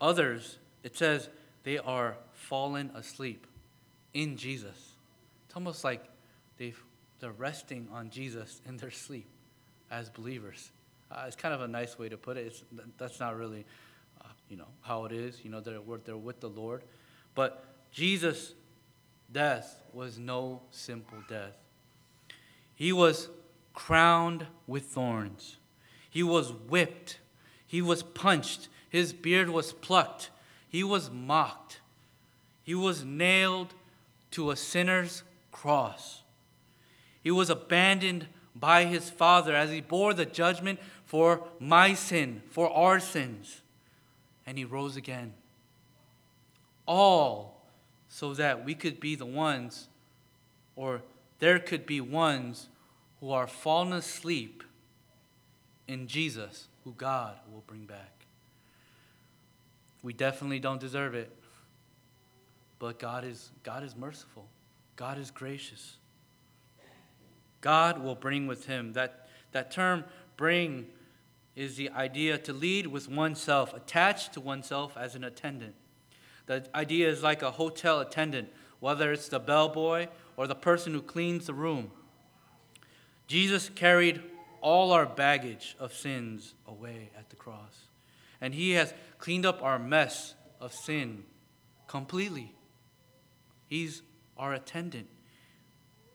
others, 0.00 0.58
it 0.82 0.96
says 0.96 1.28
they 1.64 1.78
are 1.78 2.16
fallen 2.32 2.90
asleep 2.94 3.46
in 4.14 4.36
Jesus. 4.36 4.94
It's 5.46 5.54
almost 5.54 5.84
like 5.84 6.04
they 6.56 6.72
they're 7.20 7.32
resting 7.32 7.88
on 7.92 8.10
Jesus 8.10 8.60
in 8.66 8.76
their 8.76 8.90
sleep 8.90 9.26
as 9.90 10.08
believers. 10.08 10.70
Uh, 11.10 11.24
it's 11.26 11.36
kind 11.36 11.54
of 11.54 11.62
a 11.62 11.68
nice 11.68 11.98
way 11.98 12.08
to 12.08 12.16
put 12.16 12.36
it. 12.36 12.46
It's, 12.46 12.64
that's 12.98 13.20
not 13.20 13.36
really, 13.36 13.64
uh, 14.20 14.28
you 14.48 14.56
know, 14.56 14.68
how 14.82 15.04
it 15.04 15.12
is. 15.12 15.40
You 15.42 15.50
know, 15.50 15.60
they're, 15.60 15.80
they're 16.04 16.16
with 16.16 16.40
the 16.40 16.48
Lord. 16.48 16.82
But 17.34 17.64
Jesus' 17.92 18.54
death 19.32 19.82
was 19.92 20.18
no 20.18 20.62
simple 20.70 21.18
death. 21.28 21.56
He 22.74 22.92
was 22.92 23.28
crowned 23.74 24.46
with 24.66 24.84
thorns. 24.84 25.56
He 26.10 26.22
was 26.22 26.52
whipped. 26.52 27.18
He 27.66 27.82
was 27.82 28.02
punched. 28.02 28.68
His 28.88 29.12
beard 29.12 29.50
was 29.50 29.72
plucked. 29.72 30.30
He 30.68 30.82
was 30.84 31.10
mocked. 31.10 31.80
He 32.62 32.74
was 32.74 33.04
nailed 33.04 33.74
to 34.32 34.50
a 34.50 34.56
sinner's 34.56 35.22
cross. 35.52 36.22
He 37.22 37.30
was 37.30 37.50
abandoned 37.50 38.26
by 38.54 38.84
his 38.84 39.10
Father 39.10 39.54
as 39.54 39.70
he 39.70 39.80
bore 39.80 40.14
the 40.14 40.26
judgment 40.26 40.78
for 41.08 41.42
my 41.58 41.94
sin, 41.94 42.42
for 42.50 42.70
our 42.70 43.00
sins. 43.00 43.62
And 44.46 44.58
he 44.58 44.64
rose 44.66 44.94
again. 44.94 45.32
All 46.84 47.62
so 48.10 48.34
that 48.34 48.62
we 48.62 48.74
could 48.74 49.00
be 49.00 49.14
the 49.14 49.24
ones, 49.24 49.88
or 50.76 51.00
there 51.38 51.58
could 51.58 51.86
be 51.86 52.02
ones 52.02 52.68
who 53.20 53.30
are 53.30 53.46
fallen 53.46 53.94
asleep 53.94 54.62
in 55.86 56.06
Jesus, 56.06 56.68
who 56.84 56.92
God 56.92 57.36
will 57.50 57.64
bring 57.66 57.86
back. 57.86 58.26
We 60.02 60.12
definitely 60.12 60.58
don't 60.58 60.80
deserve 60.80 61.14
it, 61.14 61.34
but 62.78 62.98
God 62.98 63.24
is, 63.24 63.50
God 63.62 63.82
is 63.82 63.96
merciful, 63.96 64.46
God 64.96 65.18
is 65.18 65.30
gracious. 65.30 65.96
God 67.62 68.04
will 68.04 68.14
bring 68.14 68.46
with 68.46 68.66
him. 68.66 68.92
That, 68.92 69.26
that 69.52 69.70
term, 69.70 70.04
bring, 70.36 70.86
is 71.58 71.74
the 71.74 71.90
idea 71.90 72.38
to 72.38 72.52
lead 72.52 72.86
with 72.86 73.08
oneself, 73.08 73.74
attached 73.74 74.32
to 74.32 74.40
oneself 74.40 74.96
as 74.96 75.16
an 75.16 75.24
attendant. 75.24 75.74
The 76.46 76.64
idea 76.72 77.08
is 77.08 77.24
like 77.24 77.42
a 77.42 77.50
hotel 77.50 77.98
attendant, 77.98 78.48
whether 78.78 79.10
it's 79.10 79.28
the 79.28 79.40
bellboy 79.40 80.06
or 80.36 80.46
the 80.46 80.54
person 80.54 80.94
who 80.94 81.02
cleans 81.02 81.46
the 81.46 81.54
room. 81.54 81.90
Jesus 83.26 83.68
carried 83.70 84.22
all 84.60 84.92
our 84.92 85.04
baggage 85.04 85.76
of 85.80 85.92
sins 85.92 86.54
away 86.64 87.10
at 87.18 87.28
the 87.28 87.36
cross. 87.36 87.88
And 88.40 88.54
he 88.54 88.70
has 88.72 88.94
cleaned 89.18 89.44
up 89.44 89.60
our 89.60 89.80
mess 89.80 90.34
of 90.60 90.72
sin 90.72 91.24
completely. 91.88 92.54
He's 93.66 94.02
our 94.36 94.54
attendant. 94.54 95.08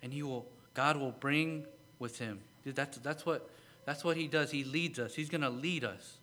And 0.02 0.14
he 0.14 0.24
will 0.24 0.48
God 0.74 0.96
will 0.96 1.12
bring 1.12 1.66
with 2.00 2.20
him. 2.20 2.40
That's, 2.66 2.98
that's, 3.00 3.26
what, 3.26 3.50
that's 3.86 4.04
what 4.04 4.18
he 4.18 4.28
does. 4.28 4.52
He 4.52 4.64
leads 4.64 5.00
us. 5.00 5.16
He's 5.16 5.30
going 5.30 5.42
to 5.42 5.50
lead 5.50 5.84
us. 5.84 6.18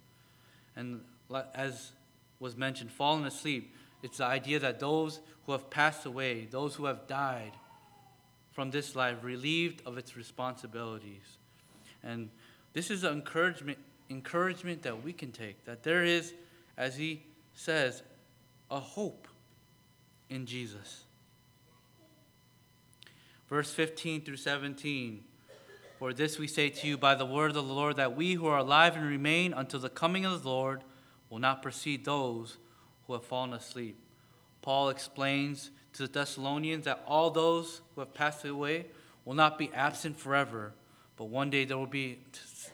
And 0.77 1.03
as 1.55 1.93
was 2.39 2.57
mentioned, 2.57 2.91
falling 2.91 3.25
asleep, 3.25 3.75
it's 4.03 4.19
the 4.19 4.25
idea 4.25 4.59
that 4.61 4.81
those 4.81 5.21
who 5.45 5.53
have 5.53 5.69
passed 5.71 6.07
away, 6.07 6.49
those 6.51 6.75
who 6.75 6.87
have 6.87 7.07
died 7.07 7.53
from 8.53 8.71
this 8.71 8.97
life, 8.97 9.19
relieved 9.23 9.83
of 9.87 9.99
its 9.99 10.17
responsibilities. 10.17 11.39
And 12.03 12.31
this 12.73 12.91
is 12.91 13.05
an 13.05 13.13
encouragement, 13.13 13.79
encouragement 14.09 14.83
that 14.83 15.05
we 15.05 15.13
can 15.13 15.33
take, 15.33 15.65
that 15.67 15.83
there 15.83 16.05
is, 16.05 16.33
as 16.77 16.97
he 16.97 17.23
says, 17.55 18.03
a 18.71 18.81
hope 18.81 19.29
in 20.31 20.47
Jesus. 20.47 21.05
Verse 23.49 23.73
15 23.73 24.23
through 24.23 24.37
17. 24.37 25.25
For 26.01 26.15
this 26.15 26.39
we 26.39 26.47
say 26.47 26.71
to 26.71 26.87
you 26.87 26.97
by 26.97 27.15
the 27.15 27.27
word 27.27 27.49
of 27.49 27.57
the 27.57 27.63
Lord, 27.63 27.97
that 27.97 28.17
we 28.17 28.33
who 28.33 28.47
are 28.47 28.57
alive 28.57 28.97
and 28.97 29.05
remain 29.05 29.53
until 29.53 29.81
the 29.81 29.91
coming 29.91 30.25
of 30.25 30.43
the 30.43 30.49
Lord 30.49 30.83
will 31.29 31.41
not 31.41 31.61
precede 31.61 32.07
those 32.07 32.57
who 33.07 33.13
have 33.13 33.23
fallen 33.23 33.53
asleep. 33.53 33.99
Paul 34.63 34.89
explains 34.89 35.71
to 35.93 36.07
the 36.07 36.09
Thessalonians 36.09 36.87
that 36.87 37.05
all 37.07 37.31
those 37.31 37.83
who 37.95 38.01
have 38.01 38.15
passed 38.15 38.47
away 38.47 38.87
will 39.27 39.35
not 39.35 39.59
be 39.59 39.71
absent 39.75 40.19
forever, 40.19 40.73
but 41.19 41.27
one 41.27 41.51
day 41.51 41.67
there 41.67 41.77
will 41.77 41.85
be, 41.85 42.21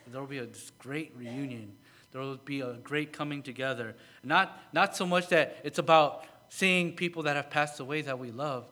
there 0.06 0.20
will 0.20 0.28
be 0.28 0.38
a 0.38 0.46
great 0.78 1.12
reunion. 1.18 1.72
There 2.12 2.20
will 2.20 2.36
be 2.36 2.60
a 2.60 2.74
great 2.74 3.12
coming 3.12 3.42
together. 3.42 3.96
Not, 4.22 4.56
not 4.72 4.94
so 4.94 5.04
much 5.04 5.30
that 5.30 5.58
it's 5.64 5.80
about 5.80 6.26
seeing 6.48 6.94
people 6.94 7.24
that 7.24 7.34
have 7.34 7.50
passed 7.50 7.80
away 7.80 8.02
that 8.02 8.20
we 8.20 8.30
love, 8.30 8.66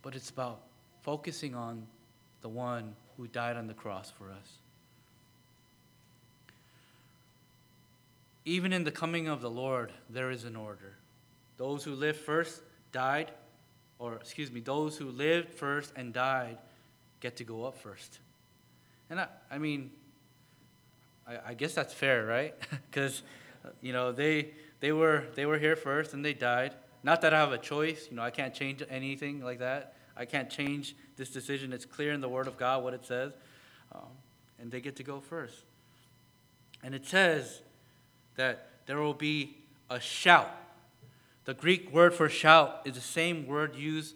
but 0.00 0.14
it's 0.14 0.30
about 0.30 0.60
focusing 1.02 1.56
on 1.56 1.88
the 2.40 2.48
one 2.48 2.94
who 3.20 3.26
died 3.26 3.58
on 3.58 3.66
the 3.66 3.74
cross 3.74 4.10
for 4.10 4.30
us. 4.30 4.52
Even 8.46 8.72
in 8.72 8.84
the 8.84 8.90
coming 8.90 9.28
of 9.28 9.42
the 9.42 9.50
Lord, 9.50 9.92
there 10.08 10.30
is 10.30 10.44
an 10.44 10.56
order. 10.56 10.94
Those 11.58 11.84
who 11.84 11.94
lived 11.94 12.18
first 12.18 12.62
died, 12.92 13.30
or 13.98 14.14
excuse 14.14 14.50
me, 14.50 14.60
those 14.60 14.96
who 14.96 15.10
lived 15.10 15.52
first 15.52 15.92
and 15.96 16.14
died 16.14 16.56
get 17.20 17.36
to 17.36 17.44
go 17.44 17.64
up 17.64 17.76
first. 17.76 18.18
And 19.10 19.20
I, 19.20 19.26
I 19.50 19.58
mean, 19.58 19.90
I, 21.28 21.38
I 21.48 21.54
guess 21.54 21.74
that's 21.74 21.92
fair, 21.92 22.24
right? 22.24 22.54
Because, 22.90 23.22
uh, 23.66 23.68
you 23.82 23.92
know, 23.92 24.12
they, 24.12 24.52
they, 24.80 24.92
were, 24.92 25.24
they 25.34 25.44
were 25.44 25.58
here 25.58 25.76
first 25.76 26.14
and 26.14 26.24
they 26.24 26.32
died. 26.32 26.72
Not 27.02 27.20
that 27.20 27.34
I 27.34 27.40
have 27.40 27.52
a 27.52 27.58
choice, 27.58 28.08
you 28.10 28.16
know, 28.16 28.22
I 28.22 28.30
can't 28.30 28.54
change 28.54 28.82
anything 28.88 29.42
like 29.42 29.58
that. 29.58 29.94
I 30.16 30.24
can't 30.24 30.48
change 30.48 30.94
this 31.20 31.30
decision. 31.30 31.74
It's 31.74 31.84
clear 31.84 32.14
in 32.14 32.22
the 32.22 32.30
Word 32.30 32.46
of 32.46 32.56
God 32.56 32.82
what 32.82 32.94
it 32.94 33.04
says. 33.04 33.32
Um, 33.94 34.08
and 34.58 34.70
they 34.70 34.80
get 34.80 34.96
to 34.96 35.02
go 35.02 35.20
first. 35.20 35.64
And 36.82 36.94
it 36.94 37.04
says 37.04 37.60
that 38.36 38.70
there 38.86 38.96
will 38.96 39.12
be 39.12 39.58
a 39.90 40.00
shout. 40.00 40.50
The 41.44 41.52
Greek 41.52 41.92
word 41.92 42.14
for 42.14 42.30
shout 42.30 42.80
is 42.86 42.94
the 42.94 43.02
same 43.02 43.46
word 43.46 43.76
used 43.76 44.14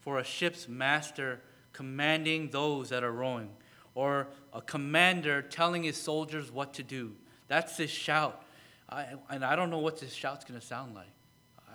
for 0.00 0.18
a 0.18 0.24
ship's 0.24 0.68
master 0.68 1.40
commanding 1.74 2.48
those 2.48 2.88
that 2.88 3.04
are 3.04 3.12
rowing, 3.12 3.50
or 3.94 4.28
a 4.54 4.62
commander 4.62 5.42
telling 5.42 5.82
his 5.82 5.98
soldiers 5.98 6.50
what 6.50 6.72
to 6.74 6.82
do. 6.82 7.12
That's 7.48 7.76
this 7.76 7.90
shout. 7.90 8.42
I, 8.88 9.06
and 9.28 9.44
I 9.44 9.54
don't 9.54 9.68
know 9.68 9.78
what 9.78 10.00
this 10.00 10.14
shout's 10.14 10.46
going 10.46 10.58
to 10.58 10.66
sound 10.66 10.94
like. 10.94 11.12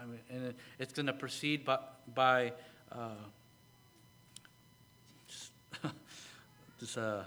I 0.02 0.06
mean, 0.06 0.20
and 0.32 0.54
it's 0.80 0.94
going 0.94 1.06
to 1.06 1.14
proceed 1.14 1.64
by, 1.64 1.78
by 2.16 2.54
uh, 2.92 3.10
this, 6.80 6.98
uh, 6.98 7.24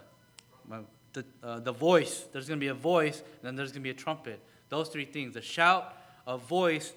my, 0.69 0.81
the, 1.13 1.25
uh, 1.43 1.61
the 1.61 1.73
voice. 1.73 2.27
There's 2.33 2.49
going 2.49 2.59
to 2.59 2.65
be 2.65 2.69
a 2.69 2.75
voice, 2.75 3.19
and 3.19 3.43
then 3.43 3.57
there's 3.57 3.73
going 3.73 3.83
to 3.83 3.85
be 3.85 3.91
a 3.91 3.95
trumpet. 3.95 4.41
Those 4.69 4.89
three 4.89 5.05
things 5.05 5.37
a 5.37 5.43
shout, 5.43 5.95
a 6.27 6.39
voice, 6.39 6.93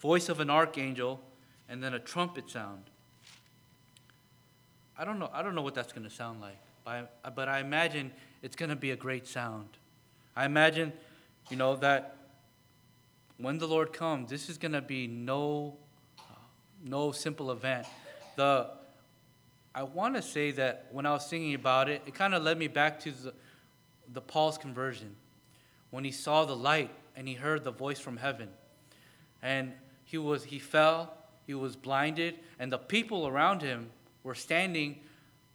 voice 0.00 0.28
of 0.28 0.40
an 0.40 0.50
archangel, 0.50 1.20
and 1.68 1.82
then 1.82 1.94
a 1.94 1.98
trumpet 1.98 2.50
sound. 2.50 2.84
I 4.98 5.04
don't 5.04 5.18
know, 5.18 5.30
I 5.32 5.42
don't 5.42 5.54
know 5.54 5.62
what 5.62 5.74
that's 5.74 5.92
going 5.92 6.08
to 6.08 6.14
sound 6.14 6.40
like, 6.40 6.56
but 6.84 7.12
I, 7.24 7.30
but 7.30 7.48
I 7.48 7.60
imagine 7.60 8.12
it's 8.42 8.56
going 8.56 8.70
to 8.70 8.76
be 8.76 8.92
a 8.92 8.96
great 8.96 9.26
sound. 9.26 9.68
I 10.34 10.46
imagine, 10.46 10.92
you 11.50 11.56
know, 11.56 11.76
that 11.76 12.16
when 13.38 13.58
the 13.58 13.66
Lord 13.66 13.92
comes, 13.92 14.30
this 14.30 14.48
is 14.48 14.56
going 14.56 14.72
to 14.72 14.80
be 14.80 15.06
no, 15.06 15.76
uh, 16.18 16.22
no 16.82 17.12
simple 17.12 17.50
event. 17.50 17.86
The, 18.36 18.70
I 19.76 19.82
want 19.82 20.14
to 20.16 20.22
say 20.22 20.52
that 20.52 20.86
when 20.90 21.04
I 21.04 21.10
was 21.10 21.26
thinking 21.26 21.52
about 21.52 21.90
it, 21.90 22.00
it 22.06 22.14
kind 22.14 22.34
of 22.34 22.42
led 22.42 22.56
me 22.56 22.66
back 22.66 22.98
to 23.00 23.10
the, 23.10 23.34
the 24.10 24.22
Paul's 24.22 24.56
conversion 24.56 25.14
when 25.90 26.02
he 26.02 26.12
saw 26.12 26.46
the 26.46 26.56
light 26.56 26.90
and 27.14 27.28
he 27.28 27.34
heard 27.34 27.62
the 27.62 27.72
voice 27.72 28.00
from 28.00 28.16
heaven. 28.16 28.48
And 29.42 29.74
he 30.04 30.16
was 30.16 30.44
he 30.44 30.58
fell, 30.58 31.14
he 31.46 31.52
was 31.52 31.76
blinded, 31.76 32.36
and 32.58 32.72
the 32.72 32.78
people 32.78 33.26
around 33.26 33.60
him 33.60 33.90
were 34.22 34.34
standing. 34.34 35.00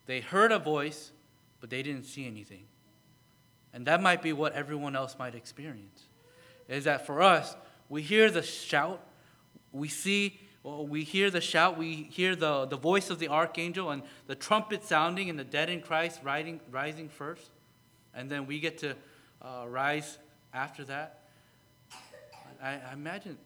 They 0.06 0.20
heard 0.20 0.52
a 0.52 0.60
voice, 0.60 1.12
but 1.60 1.72
they 1.72 1.82
didn't 1.82 2.04
see 2.04 2.28
anything. 2.28 2.66
And 3.74 3.88
that 3.88 4.04
might 4.04 4.22
be 4.22 4.34
what 4.34 4.54
everyone 4.54 4.96
else 4.96 5.16
might 5.18 5.34
experience. 5.34 6.04
Is 6.68 6.84
that 6.84 7.08
for 7.08 7.24
us, 7.24 7.56
we 7.90 8.04
hear 8.04 8.30
the 8.30 8.44
shout, 8.44 9.04
we 9.72 9.88
see 9.88 10.41
well, 10.64 10.86
we 10.86 11.04
hear 11.04 11.32
the 11.32 11.42
shout, 11.42 11.78
we 11.78 12.08
hear 12.12 12.36
the, 12.36 12.66
the 12.66 12.78
voice 12.78 13.10
of 13.10 13.18
the 13.18 13.30
archangel 13.30 13.90
and 13.90 14.04
the 14.28 14.36
trumpet 14.36 14.84
sounding 14.84 15.30
and 15.30 15.40
the 15.40 15.44
dead 15.44 15.70
in 15.70 15.82
Christ 15.82 16.20
rising, 16.24 16.60
rising 16.70 17.10
first. 17.10 17.50
And 18.14 18.30
then 18.30 18.46
we 18.46 18.60
get 18.60 18.78
to 18.80 18.96
uh, 19.42 19.66
rise 19.68 20.20
after 20.54 20.84
that. 20.86 21.22
I, 22.62 22.80
I 22.90 22.94
imagine 22.94 23.38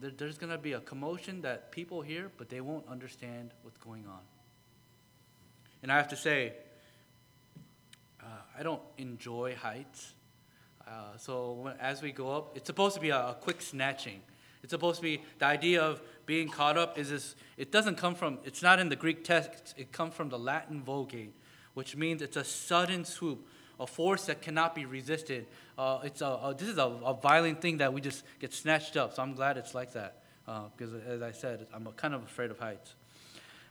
there's 0.00 0.38
going 0.38 0.50
to 0.50 0.58
be 0.58 0.72
a 0.72 0.80
commotion 0.80 1.42
that 1.42 1.70
people 1.70 2.00
hear, 2.00 2.30
but 2.38 2.48
they 2.48 2.60
won't 2.60 2.88
understand 2.88 3.50
what's 3.62 3.78
going 3.78 4.06
on. 4.06 4.20
And 5.82 5.92
I 5.92 5.96
have 5.96 6.08
to 6.08 6.16
say, 6.16 6.54
uh, 8.20 8.24
I 8.58 8.62
don't 8.62 8.82
enjoy 8.96 9.56
heights. 9.56 10.14
Uh, 10.86 11.16
so 11.18 11.52
when, 11.52 11.74
as 11.80 12.02
we 12.02 12.12
go 12.12 12.34
up, 12.34 12.56
it's 12.56 12.66
supposed 12.66 12.94
to 12.94 13.00
be 13.00 13.10
a, 13.10 13.18
a 13.18 13.36
quick 13.38 13.60
snatching. 13.60 14.20
It's 14.62 14.70
supposed 14.70 14.96
to 14.96 15.02
be 15.02 15.22
the 15.38 15.46
idea 15.46 15.82
of 15.82 16.00
being 16.26 16.48
caught 16.48 16.76
up 16.76 16.98
is 16.98 17.10
this, 17.10 17.34
it 17.56 17.72
doesn't 17.72 17.96
come 17.96 18.14
from, 18.14 18.38
it's 18.44 18.62
not 18.62 18.78
in 18.78 18.88
the 18.88 18.96
Greek 18.96 19.24
text, 19.24 19.74
it 19.76 19.92
comes 19.92 20.14
from 20.14 20.28
the 20.28 20.38
Latin 20.38 20.82
Vulgate, 20.82 21.34
which 21.74 21.96
means 21.96 22.22
it's 22.22 22.36
a 22.36 22.44
sudden 22.44 23.04
swoop, 23.04 23.46
a 23.80 23.86
force 23.86 24.26
that 24.26 24.42
cannot 24.42 24.74
be 24.74 24.84
resisted. 24.84 25.46
Uh, 25.76 26.00
it's 26.04 26.20
a, 26.20 26.26
a, 26.26 26.54
this 26.56 26.68
is 26.68 26.78
a, 26.78 26.86
a, 26.86 27.14
violent 27.14 27.60
thing 27.60 27.78
that 27.78 27.92
we 27.92 28.00
just 28.00 28.24
get 28.38 28.52
snatched 28.52 28.96
up, 28.96 29.14
so 29.14 29.22
I'm 29.22 29.34
glad 29.34 29.56
it's 29.56 29.74
like 29.74 29.92
that. 29.94 30.22
Uh, 30.46 30.64
because 30.76 30.94
as 31.06 31.22
I 31.22 31.32
said, 31.32 31.66
I'm 31.72 31.86
kind 31.96 32.14
of 32.14 32.22
afraid 32.22 32.50
of 32.50 32.58
heights. 32.58 32.94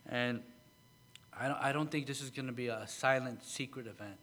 And 0.07 0.41
I 1.37 1.47
don't, 1.47 1.57
I 1.57 1.71
don't 1.71 1.91
think 1.91 2.07
this 2.07 2.21
is 2.21 2.29
going 2.29 2.47
to 2.47 2.53
be 2.53 2.67
a 2.67 2.87
silent, 2.87 3.43
secret 3.43 3.87
event. 3.87 4.17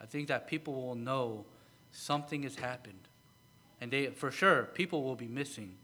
I 0.00 0.06
think 0.06 0.28
that 0.28 0.46
people 0.46 0.74
will 0.74 0.94
know 0.94 1.44
something 1.92 2.42
has 2.44 2.56
happened. 2.56 3.08
And 3.80 3.90
they, 3.90 4.06
for 4.06 4.30
sure, 4.30 4.64
people 4.74 5.02
will 5.02 5.16
be 5.16 5.28
missing. 5.28 5.76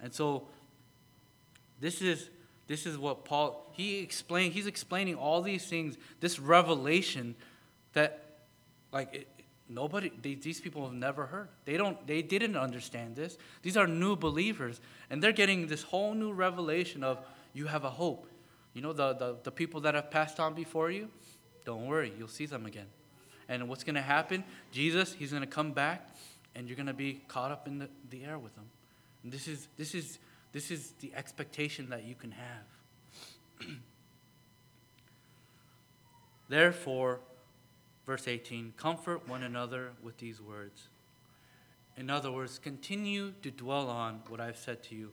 And 0.00 0.12
so 0.12 0.48
this 1.80 2.02
is 2.02 2.30
this 2.66 2.86
is 2.86 2.98
what 2.98 3.24
Paul 3.24 3.70
he 3.72 3.98
explained 3.98 4.54
he's 4.54 4.66
explaining 4.66 5.14
all 5.14 5.42
these 5.42 5.66
things, 5.66 5.96
this 6.20 6.38
revelation 6.38 7.34
that 7.92 8.40
like 8.92 9.14
it, 9.14 9.28
nobody 9.68 10.10
they, 10.22 10.34
these 10.34 10.60
people 10.60 10.84
have 10.84 10.94
never 10.94 11.26
heard. 11.26 11.48
They 11.64 11.76
don't 11.76 12.06
they 12.06 12.22
didn't 12.22 12.56
understand 12.56 13.16
this. 13.16 13.38
These 13.62 13.76
are 13.76 13.86
new 13.86 14.16
believers 14.16 14.80
and 15.10 15.22
they're 15.22 15.32
getting 15.32 15.66
this 15.66 15.82
whole 15.82 16.14
new 16.14 16.32
revelation 16.32 17.04
of 17.04 17.18
you 17.52 17.66
have 17.66 17.84
a 17.84 17.90
hope. 17.90 18.26
You 18.74 18.82
know 18.82 18.92
the, 18.92 19.14
the, 19.14 19.36
the 19.42 19.50
people 19.50 19.80
that 19.82 19.94
have 19.94 20.10
passed 20.10 20.38
on 20.38 20.54
before 20.54 20.90
you, 20.90 21.08
don't 21.64 21.86
worry, 21.86 22.12
you'll 22.18 22.28
see 22.28 22.46
them 22.46 22.66
again. 22.66 22.86
And 23.48 23.68
what's 23.68 23.84
going 23.84 23.94
to 23.94 24.02
happen? 24.02 24.44
Jesus, 24.72 25.12
he's 25.12 25.30
going 25.30 25.42
to 25.42 25.46
come 25.46 25.72
back 25.72 26.10
and 26.54 26.68
you're 26.68 26.76
going 26.76 26.86
to 26.86 26.94
be 26.94 27.20
caught 27.28 27.50
up 27.50 27.66
in 27.66 27.78
the, 27.78 27.88
the 28.10 28.24
air 28.24 28.38
with 28.38 28.54
him. 28.56 28.64
And 29.22 29.32
this 29.32 29.46
is, 29.46 29.68
this, 29.76 29.94
is, 29.94 30.18
this 30.56 30.70
is 30.70 30.94
the 31.00 31.12
expectation 31.14 31.90
that 31.90 32.04
you 32.04 32.14
can 32.14 32.30
have. 32.30 33.68
Therefore, 36.48 37.20
verse 38.06 38.26
18, 38.26 38.72
comfort 38.78 39.28
one 39.28 39.42
another 39.42 39.90
with 40.02 40.16
these 40.16 40.40
words. 40.40 40.88
In 41.98 42.08
other 42.08 42.32
words, 42.32 42.58
continue 42.58 43.32
to 43.42 43.50
dwell 43.50 43.90
on 43.90 44.22
what 44.28 44.40
I've 44.40 44.56
said 44.56 44.82
to 44.84 44.94
you. 44.94 45.12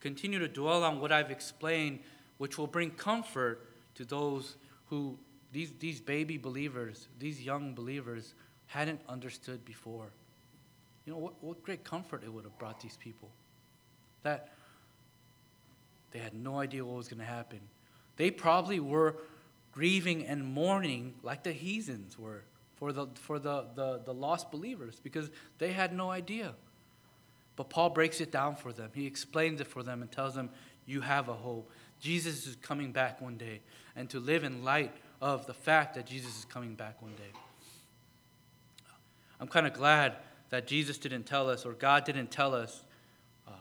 Continue 0.00 0.38
to 0.40 0.48
dwell 0.48 0.84
on 0.84 1.00
what 1.00 1.10
I've 1.10 1.30
explained, 1.30 2.00
which 2.36 2.58
will 2.58 2.66
bring 2.66 2.90
comfort 2.90 3.66
to 3.94 4.04
those 4.04 4.56
who, 4.90 5.16
these, 5.52 5.72
these 5.78 6.02
baby 6.02 6.36
believers, 6.36 7.08
these 7.18 7.40
young 7.40 7.74
believers, 7.74 8.34
hadn't 8.66 9.00
understood 9.08 9.64
before. 9.64 10.10
You 11.06 11.14
know, 11.14 11.18
what, 11.18 11.42
what 11.42 11.62
great 11.62 11.82
comfort 11.82 12.24
it 12.24 12.30
would 12.30 12.44
have 12.44 12.58
brought 12.58 12.78
these 12.78 12.98
people. 12.98 13.30
That 14.22 14.50
they 16.12 16.18
had 16.18 16.34
no 16.34 16.58
idea 16.58 16.84
what 16.84 16.96
was 16.96 17.08
going 17.08 17.20
to 17.20 17.26
happen. 17.26 17.60
They 18.16 18.30
probably 18.30 18.80
were 18.80 19.16
grieving 19.72 20.26
and 20.26 20.44
mourning 20.44 21.14
like 21.22 21.42
the 21.42 21.52
heathens 21.52 22.18
were 22.18 22.44
for 22.76 22.92
the, 22.92 23.06
for 23.14 23.38
the, 23.38 23.66
the, 23.74 24.00
the 24.04 24.12
lost 24.12 24.50
believers 24.50 25.00
because 25.02 25.30
they 25.58 25.72
had 25.72 25.94
no 25.94 26.10
idea. 26.10 26.54
But 27.56 27.70
Paul 27.70 27.90
breaks 27.90 28.20
it 28.20 28.30
down 28.30 28.56
for 28.56 28.72
them. 28.72 28.90
He 28.94 29.06
explains 29.06 29.60
it 29.60 29.66
for 29.66 29.82
them 29.82 30.02
and 30.02 30.10
tells 30.10 30.34
them, 30.34 30.50
You 30.86 31.00
have 31.00 31.28
a 31.28 31.34
hope. 31.34 31.70
Jesus 32.00 32.46
is 32.46 32.56
coming 32.56 32.92
back 32.92 33.20
one 33.20 33.36
day. 33.36 33.60
And 33.94 34.08
to 34.10 34.20
live 34.20 34.44
in 34.44 34.64
light 34.64 34.92
of 35.20 35.46
the 35.46 35.54
fact 35.54 35.94
that 35.94 36.06
Jesus 36.06 36.38
is 36.38 36.44
coming 36.44 36.74
back 36.74 37.00
one 37.00 37.12
day. 37.12 37.38
I'm 39.38 39.48
kind 39.48 39.66
of 39.66 39.72
glad 39.72 40.16
that 40.50 40.66
Jesus 40.66 40.98
didn't 40.98 41.24
tell 41.24 41.48
us 41.48 41.64
or 41.64 41.72
God 41.72 42.04
didn't 42.04 42.30
tell 42.30 42.54
us 42.54 42.84
uh, 43.46 43.52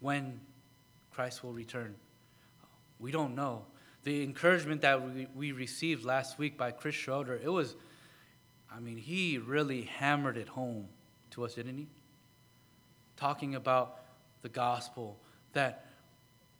when 0.00 0.40
Christ 1.10 1.42
will 1.44 1.52
return. 1.52 1.94
We 2.98 3.10
don't 3.10 3.34
know. 3.34 3.64
The 4.02 4.22
encouragement 4.22 4.80
that 4.82 5.02
we, 5.02 5.26
we 5.34 5.52
received 5.52 6.04
last 6.04 6.38
week 6.38 6.56
by 6.56 6.70
Chris 6.70 6.94
Schroeder, 6.94 7.38
it 7.42 7.50
was 7.50 7.74
I 8.72 8.78
mean, 8.78 8.96
he 8.96 9.38
really 9.38 9.82
hammered 9.82 10.36
it 10.36 10.48
home 10.48 10.88
to 11.30 11.44
us, 11.44 11.54
didn't 11.54 11.76
he? 11.76 11.88
Talking 13.16 13.54
about 13.54 13.98
the 14.42 14.48
gospel, 14.48 15.18
that 15.52 15.86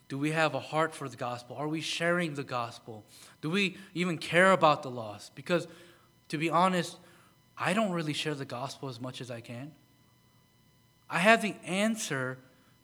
do 0.09 0.19
we 0.19 0.33
have 0.33 0.55
a 0.55 0.61
heart 0.61 0.95
for 0.95 1.09
the 1.09 1.17
gospel? 1.17 1.57
Are 1.57 1.69
we 1.69 1.81
sharing 1.81 2.35
the 2.35 2.43
gospel? 2.43 3.05
Do 3.41 3.49
we 3.49 3.77
even 3.95 4.19
care 4.19 4.51
about 4.51 4.83
the 4.83 4.91
lost? 4.91 5.37
Because, 5.37 5.69
to 6.29 6.39
be 6.39 6.51
honest, 6.51 6.97
I 7.57 7.73
don't 7.75 7.93
really 7.93 8.13
share 8.13 8.35
the 8.35 8.45
gospel 8.45 8.89
as 8.89 9.01
much 9.01 9.21
as 9.21 9.31
I 9.31 9.41
can. 9.41 9.73
I 11.09 11.19
have 11.19 11.43
the 11.43 11.55
answer 11.65 12.39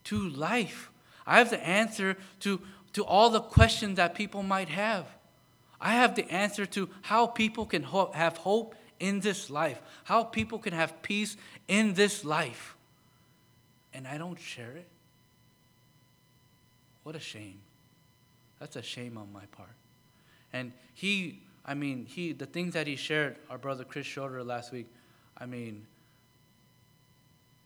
to 0.04 0.28
life. 0.28 0.90
I 1.26 1.38
have 1.38 1.50
the 1.50 1.66
answer 1.66 2.16
to, 2.40 2.60
to 2.92 3.04
all 3.04 3.30
the 3.30 3.40
questions 3.40 3.96
that 3.96 4.14
people 4.14 4.42
might 4.42 4.68
have. 4.68 5.06
I 5.80 5.92
have 5.92 6.14
the 6.14 6.30
answer 6.30 6.64
to 6.66 6.88
how 7.02 7.26
people 7.26 7.66
can 7.66 7.82
ho- 7.82 8.12
have 8.14 8.38
hope 8.38 8.74
in 8.98 9.20
this 9.20 9.50
life, 9.50 9.80
how 10.04 10.24
people 10.24 10.58
can 10.58 10.72
have 10.72 11.02
peace 11.02 11.36
in 11.68 11.94
this 11.94 12.24
life, 12.24 12.76
and 13.92 14.06
I 14.06 14.18
don't 14.18 14.40
share 14.40 14.72
it? 14.72 14.86
What 17.02 17.14
a 17.14 17.20
shame. 17.20 17.60
That's 18.58 18.76
a 18.76 18.82
shame 18.82 19.18
on 19.18 19.32
my 19.32 19.44
part. 19.52 19.68
And 20.52 20.72
he, 20.94 21.40
I 21.64 21.74
mean, 21.74 22.06
he, 22.06 22.32
the 22.32 22.46
things 22.46 22.74
that 22.74 22.86
he 22.86 22.96
shared, 22.96 23.36
our 23.50 23.58
brother 23.58 23.84
Chris 23.84 24.06
Schroeder 24.06 24.42
last 24.42 24.72
week, 24.72 24.86
I 25.36 25.46
mean, 25.46 25.86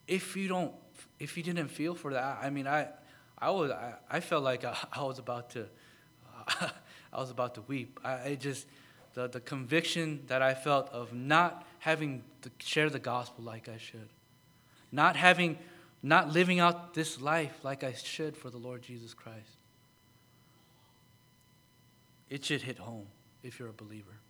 if 0.09 0.37
you 0.37 0.49
don't, 0.49 0.73
if 1.20 1.37
you 1.37 1.42
didn't 1.42 1.68
feel 1.68 1.94
for 1.94 2.12
that, 2.12 2.40
I 2.42 2.51
mean, 2.51 2.66
I, 2.66 2.88
I 3.40 3.50
was, 3.50 3.70
I, 3.70 3.94
I 4.11 4.20
felt 4.20 4.44
like 4.44 4.64
I, 4.64 4.76
I 4.92 5.03
was 5.03 5.18
about 5.18 5.50
to, 5.50 5.66
I 7.12 7.18
was 7.20 7.31
about 7.31 7.55
to 7.55 7.62
weep. 7.62 7.98
I, 8.05 8.31
I 8.31 8.35
just, 8.35 8.66
the, 9.14 9.29
the 9.29 9.40
conviction 9.40 10.22
that 10.26 10.42
I 10.42 10.55
felt 10.55 10.88
of 10.90 11.12
not 11.12 11.66
having 11.79 12.22
to 12.42 12.50
share 12.59 12.90
the 12.90 12.98
gospel 12.98 13.44
like 13.44 13.68
I 13.68 13.79
should, 13.79 14.09
not 14.92 15.16
having, 15.16 15.59
not 16.03 16.33
living 16.33 16.61
out 16.61 16.94
this 16.94 17.20
life 17.20 17.59
like 17.62 17.83
I 17.83 17.92
should 17.92 18.37
for 18.37 18.50
the 18.50 18.59
Lord 18.59 18.83
Jesus 18.83 19.14
Christ. 19.14 19.57
It 22.29 22.44
should 22.44 22.62
hit 22.62 22.79
home 22.79 23.07
if 23.42 23.59
you're 23.59 23.68
a 23.68 23.72
believer. 23.72 24.20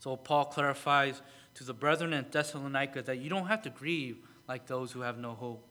So 0.00 0.16
Paul 0.16 0.46
clarifies 0.46 1.22
to 1.54 1.64
the 1.64 1.74
brethren 1.74 2.12
in 2.12 2.26
Thessalonica 2.30 3.02
that 3.02 3.18
you 3.18 3.28
don't 3.28 3.46
have 3.46 3.62
to 3.62 3.70
grieve 3.70 4.18
like 4.48 4.66
those 4.66 4.92
who 4.92 5.00
have 5.00 5.18
no 5.18 5.32
hope. 5.32 5.67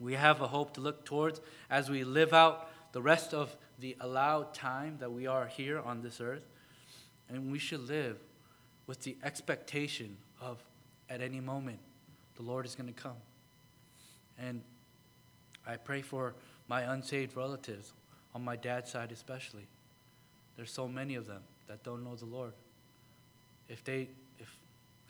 We 0.00 0.14
have 0.14 0.40
a 0.40 0.48
hope 0.48 0.74
to 0.74 0.80
look 0.80 1.04
towards 1.04 1.40
as 1.68 1.90
we 1.90 2.04
live 2.04 2.32
out 2.32 2.70
the 2.92 3.02
rest 3.02 3.34
of 3.34 3.54
the 3.78 3.96
allowed 4.00 4.54
time 4.54 4.96
that 5.00 5.12
we 5.12 5.26
are 5.26 5.46
here 5.46 5.78
on 5.78 6.02
this 6.02 6.20
earth. 6.20 6.46
And 7.28 7.52
we 7.52 7.58
should 7.58 7.86
live 7.86 8.18
with 8.86 9.02
the 9.02 9.16
expectation 9.22 10.16
of 10.40 10.58
at 11.08 11.20
any 11.20 11.40
moment 11.40 11.78
the 12.36 12.42
Lord 12.42 12.64
is 12.64 12.74
going 12.74 12.92
to 12.92 13.00
come. 13.00 13.16
And 14.38 14.62
I 15.66 15.76
pray 15.76 16.02
for 16.02 16.34
my 16.66 16.82
unsaved 16.82 17.36
relatives, 17.36 17.92
on 18.34 18.44
my 18.44 18.56
dad's 18.56 18.90
side 18.90 19.12
especially. 19.12 19.66
There's 20.56 20.72
so 20.72 20.88
many 20.88 21.14
of 21.14 21.26
them 21.26 21.42
that 21.68 21.82
don't 21.84 22.02
know 22.02 22.16
the 22.16 22.26
Lord. 22.26 22.52
If 23.68 23.84
they, 23.84 24.08
if, 24.38 24.52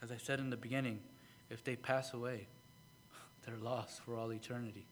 as 0.02 0.10
I 0.10 0.16
said 0.16 0.40
in 0.40 0.50
the 0.50 0.56
beginning, 0.56 1.00
if 1.48 1.62
they 1.64 1.76
pass 1.76 2.12
away, 2.12 2.46
they're 3.44 3.56
lost 3.56 4.00
for 4.02 4.16
all 4.16 4.32
eternity. 4.32 4.86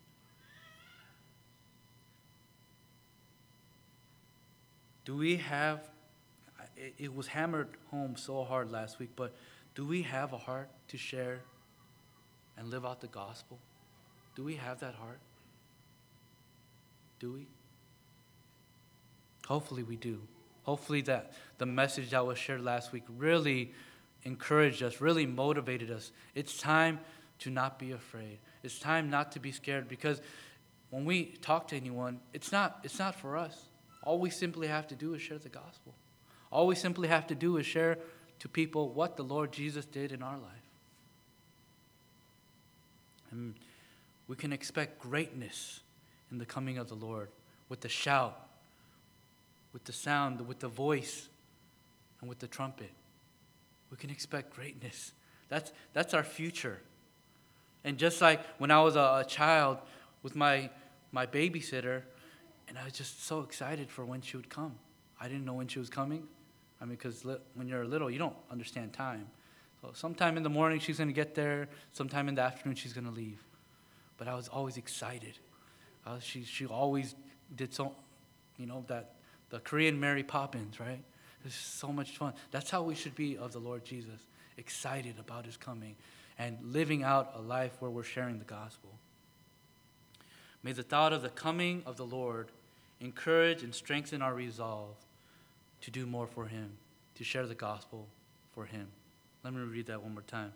Do 5.04 5.16
we 5.16 5.36
have, 5.36 5.88
it, 6.76 7.14
was 7.14 7.28
hammered 7.28 7.68
home 7.90 8.14
so 8.16 8.44
hard 8.44 8.70
last 8.70 8.98
week, 8.98 9.10
but 9.16 9.34
do 9.74 9.86
we 9.86 10.02
have 10.02 10.34
a 10.34 10.36
heart 10.36 10.68
to 10.88 10.98
share 10.98 11.40
and 12.58 12.68
live 12.68 12.84
out 12.84 13.00
the 13.00 13.06
gospel? 13.06 13.58
Do 14.36 14.44
we 14.44 14.56
have 14.56 14.80
that 14.80 14.94
heart? 14.94 15.20
Do 17.20 17.32
we? 17.32 17.46
Hopefully 19.46 19.82
we 19.82 19.96
do. 19.96 20.20
Hopefully 20.64 21.00
that 21.02 21.32
the 21.56 21.64
message 21.64 22.10
that 22.10 22.26
was 22.26 22.36
shared 22.36 22.62
last 22.62 22.92
week 22.92 23.04
really 23.16 23.72
encouraged 24.24 24.82
us, 24.82 25.00
really 25.00 25.24
motivated 25.24 25.90
us. 25.90 26.12
It's 26.34 26.58
time 26.58 27.00
to 27.40 27.50
not 27.50 27.78
be 27.78 27.92
afraid. 27.92 28.38
It's 28.62 28.78
time 28.78 29.10
not 29.10 29.32
to 29.32 29.40
be 29.40 29.52
scared 29.52 29.88
because 29.88 30.20
when 30.90 31.04
we 31.04 31.36
talk 31.42 31.68
to 31.68 31.76
anyone, 31.76 32.20
it's 32.32 32.50
not, 32.50 32.80
it's 32.82 32.98
not 32.98 33.14
for 33.14 33.36
us. 33.36 33.64
All 34.02 34.18
we 34.18 34.30
simply 34.30 34.68
have 34.68 34.86
to 34.88 34.94
do 34.94 35.14
is 35.14 35.22
share 35.22 35.38
the 35.38 35.48
gospel. 35.48 35.94
All 36.50 36.66
we 36.66 36.74
simply 36.74 37.08
have 37.08 37.26
to 37.26 37.34
do 37.34 37.56
is 37.58 37.66
share 37.66 37.98
to 38.38 38.48
people 38.48 38.88
what 38.90 39.16
the 39.16 39.22
Lord 39.22 39.52
Jesus 39.52 39.84
did 39.84 40.12
in 40.12 40.22
our 40.22 40.36
life. 40.36 40.52
And 43.30 43.54
we 44.26 44.36
can 44.36 44.52
expect 44.52 44.98
greatness 45.00 45.80
in 46.30 46.38
the 46.38 46.46
coming 46.46 46.78
of 46.78 46.88
the 46.88 46.94
Lord 46.94 47.28
with 47.68 47.80
the 47.80 47.88
shout, 47.88 48.48
with 49.72 49.84
the 49.84 49.92
sound, 49.92 50.40
with 50.46 50.60
the 50.60 50.68
voice, 50.68 51.28
and 52.20 52.28
with 52.28 52.38
the 52.38 52.46
trumpet. 52.46 52.90
We 53.90 53.96
can 53.96 54.10
expect 54.10 54.54
greatness. 54.54 55.12
That's, 55.48 55.72
that's 55.92 56.14
our 56.14 56.22
future. 56.22 56.80
And 57.84 57.98
just 57.98 58.20
like 58.20 58.40
when 58.58 58.70
I 58.70 58.80
was 58.82 58.96
a, 58.96 59.22
a 59.22 59.24
child 59.26 59.78
with 60.22 60.34
my, 60.34 60.70
my 61.12 61.26
babysitter, 61.26 62.02
and 62.68 62.78
I 62.78 62.84
was 62.84 62.92
just 62.92 63.24
so 63.24 63.40
excited 63.40 63.90
for 63.90 64.04
when 64.04 64.20
she 64.20 64.36
would 64.36 64.50
come. 64.50 64.74
I 65.20 65.28
didn't 65.28 65.44
know 65.44 65.54
when 65.54 65.68
she 65.68 65.78
was 65.78 65.88
coming. 65.88 66.26
I 66.80 66.84
mean, 66.84 66.96
because 66.96 67.24
li- 67.24 67.38
when 67.54 67.66
you're 67.66 67.84
little, 67.84 68.10
you 68.10 68.18
don't 68.18 68.36
understand 68.50 68.92
time. 68.92 69.26
So 69.80 69.90
sometime 69.94 70.36
in 70.36 70.42
the 70.42 70.50
morning 70.50 70.80
she's 70.80 70.98
going 70.98 71.08
to 71.08 71.14
get 71.14 71.34
there. 71.34 71.68
Sometime 71.92 72.28
in 72.28 72.34
the 72.34 72.42
afternoon 72.42 72.76
she's 72.76 72.92
going 72.92 73.06
to 73.06 73.12
leave. 73.12 73.42
But 74.16 74.28
I 74.28 74.34
was 74.34 74.48
always 74.48 74.76
excited. 74.76 75.38
Uh, 76.06 76.18
she 76.20 76.42
she 76.44 76.66
always 76.66 77.14
did 77.54 77.74
so, 77.74 77.94
you 78.56 78.66
know 78.66 78.84
that 78.88 79.14
the 79.50 79.60
Korean 79.60 79.98
Mary 79.98 80.22
Poppins, 80.22 80.80
right? 80.80 81.02
It's 81.44 81.54
so 81.54 81.92
much 81.92 82.16
fun. 82.16 82.34
That's 82.50 82.70
how 82.70 82.82
we 82.82 82.94
should 82.94 83.14
be 83.14 83.36
of 83.36 83.52
the 83.52 83.58
Lord 83.58 83.84
Jesus, 83.84 84.20
excited 84.56 85.18
about 85.18 85.46
His 85.46 85.56
coming, 85.56 85.96
and 86.38 86.58
living 86.62 87.02
out 87.02 87.32
a 87.34 87.40
life 87.40 87.72
where 87.80 87.90
we're 87.90 88.02
sharing 88.02 88.38
the 88.38 88.44
gospel. 88.44 88.90
May 90.62 90.72
the 90.72 90.82
thought 90.82 91.12
of 91.12 91.22
the 91.22 91.28
coming 91.28 91.82
of 91.86 91.96
the 91.96 92.06
Lord 92.06 92.48
encourage 93.00 93.62
and 93.62 93.74
strengthen 93.74 94.22
our 94.22 94.34
resolve 94.34 94.96
to 95.82 95.90
do 95.90 96.06
more 96.06 96.26
for 96.26 96.46
Him, 96.46 96.72
to 97.16 97.24
share 97.24 97.46
the 97.46 97.54
gospel 97.54 98.08
for 98.54 98.64
Him. 98.64 98.88
Let 99.44 99.54
me 99.54 99.60
read 99.60 99.86
that 99.86 100.02
one 100.02 100.14
more 100.14 100.22
time. 100.22 100.52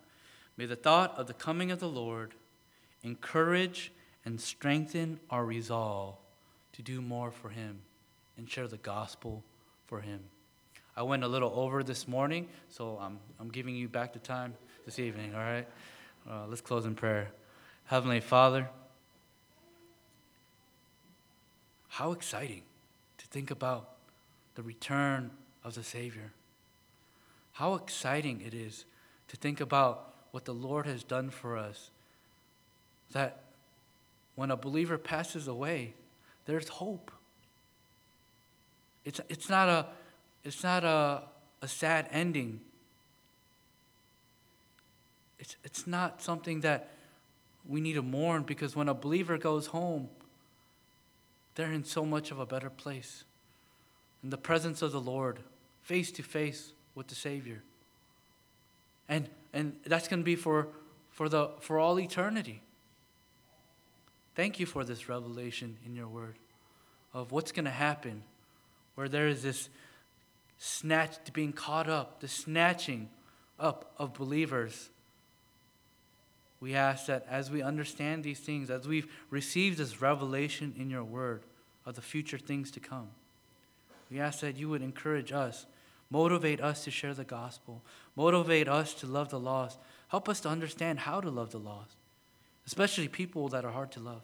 May 0.57 0.65
the 0.65 0.75
thought 0.75 1.17
of 1.17 1.27
the 1.27 1.33
coming 1.33 1.71
of 1.71 1.79
the 1.79 1.87
Lord 1.87 2.33
encourage 3.01 3.91
and 4.25 4.39
strengthen 4.39 5.19
our 5.29 5.45
resolve 5.45 6.15
to 6.73 6.81
do 6.81 7.01
more 7.01 7.31
for 7.31 7.49
Him 7.49 7.81
and 8.37 8.49
share 8.49 8.67
the 8.67 8.77
gospel 8.77 9.43
for 9.87 10.01
Him. 10.01 10.19
I 10.95 11.01
went 11.01 11.23
a 11.23 11.27
little 11.27 11.51
over 11.55 11.81
this 11.81 12.07
morning, 12.07 12.47
so 12.69 12.99
I'm, 13.01 13.19
I'm 13.39 13.49
giving 13.49 13.75
you 13.75 13.87
back 13.87 14.13
the 14.13 14.19
time 14.19 14.53
this 14.85 14.99
evening, 14.99 15.33
all 15.33 15.41
right? 15.41 15.67
Uh, 16.29 16.45
let's 16.47 16.61
close 16.61 16.85
in 16.85 16.95
prayer. 16.95 17.31
Heavenly 17.85 18.19
Father, 18.19 18.69
how 21.89 22.11
exciting 22.11 22.63
to 23.17 23.27
think 23.27 23.51
about 23.51 23.89
the 24.55 24.63
return 24.63 25.31
of 25.63 25.75
the 25.75 25.83
Savior. 25.83 26.31
How 27.53 27.75
exciting 27.75 28.41
it 28.41 28.53
is 28.53 28.85
to 29.27 29.37
think 29.37 29.61
about 29.61 30.13
what 30.31 30.45
the 30.45 30.53
Lord 30.53 30.85
has 30.85 31.03
done 31.03 31.29
for 31.29 31.57
us. 31.57 31.91
That 33.11 33.43
when 34.35 34.49
a 34.49 34.57
believer 34.57 34.97
passes 34.97 35.47
away, 35.47 35.93
there's 36.45 36.67
hope. 36.67 37.11
It's, 39.05 39.21
it's 39.29 39.49
not, 39.49 39.69
a, 39.69 39.85
it's 40.43 40.63
not 40.63 40.83
a, 40.83 41.23
a 41.61 41.67
sad 41.67 42.07
ending. 42.11 42.61
It's, 45.43 45.57
it's 45.65 45.85
not 45.85 46.21
something 46.21 46.61
that 46.61 46.87
we 47.67 47.81
need 47.81 47.95
to 47.95 48.01
mourn 48.01 48.43
because 48.43 48.77
when 48.77 48.87
a 48.87 48.93
believer 48.93 49.37
goes 49.37 49.67
home, 49.67 50.07
they're 51.55 51.73
in 51.73 51.83
so 51.83 52.05
much 52.05 52.31
of 52.31 52.39
a 52.39 52.45
better 52.45 52.69
place. 52.69 53.25
In 54.23 54.29
the 54.29 54.37
presence 54.37 54.81
of 54.81 54.93
the 54.93 55.01
Lord, 55.01 55.39
face 55.81 56.13
to 56.13 56.23
face 56.23 56.71
with 56.95 57.07
the 57.07 57.15
Savior. 57.15 57.61
And, 59.09 59.27
and 59.51 59.75
that's 59.85 60.07
going 60.07 60.21
to 60.21 60.23
be 60.23 60.37
for, 60.37 60.69
for, 61.11 61.27
the, 61.27 61.49
for 61.59 61.77
all 61.77 61.99
eternity. 61.99 62.61
Thank 64.35 64.61
you 64.61 64.65
for 64.65 64.85
this 64.85 65.09
revelation 65.09 65.75
in 65.85 65.93
your 65.93 66.07
word 66.07 66.35
of 67.13 67.33
what's 67.33 67.51
going 67.51 67.65
to 67.65 67.71
happen 67.71 68.23
where 68.95 69.09
there 69.09 69.27
is 69.27 69.43
this 69.43 69.67
snatched, 70.57 71.33
being 71.33 71.51
caught 71.51 71.89
up, 71.89 72.21
the 72.21 72.29
snatching 72.29 73.09
up 73.59 73.91
of 73.97 74.13
believers. 74.13 74.89
We 76.63 76.75
ask 76.75 77.07
that 77.07 77.27
as 77.29 77.51
we 77.51 77.61
understand 77.61 78.23
these 78.23 78.39
things, 78.39 78.69
as 78.69 78.87
we've 78.87 79.11
received 79.29 79.77
this 79.77 80.01
revelation 80.01 80.73
in 80.77 80.89
your 80.89 81.03
word 81.03 81.41
of 81.85 81.95
the 81.95 82.01
future 82.01 82.37
things 82.37 82.71
to 82.71 82.79
come, 82.79 83.09
we 84.09 84.21
ask 84.21 84.39
that 84.39 84.55
you 84.55 84.69
would 84.69 84.81
encourage 84.81 85.33
us, 85.33 85.65
motivate 86.09 86.61
us 86.61 86.85
to 86.85 86.89
share 86.89 87.13
the 87.13 87.25
gospel, 87.25 87.81
motivate 88.15 88.69
us 88.69 88.93
to 88.93 89.07
love 89.07 89.27
the 89.27 89.41
lost, 89.41 89.77
help 90.07 90.29
us 90.29 90.39
to 90.39 90.47
understand 90.47 90.99
how 90.99 91.19
to 91.19 91.29
love 91.29 91.51
the 91.51 91.59
lost, 91.59 91.97
especially 92.65 93.09
people 93.09 93.49
that 93.49 93.65
are 93.65 93.71
hard 93.71 93.91
to 93.91 93.99
love. 93.99 94.23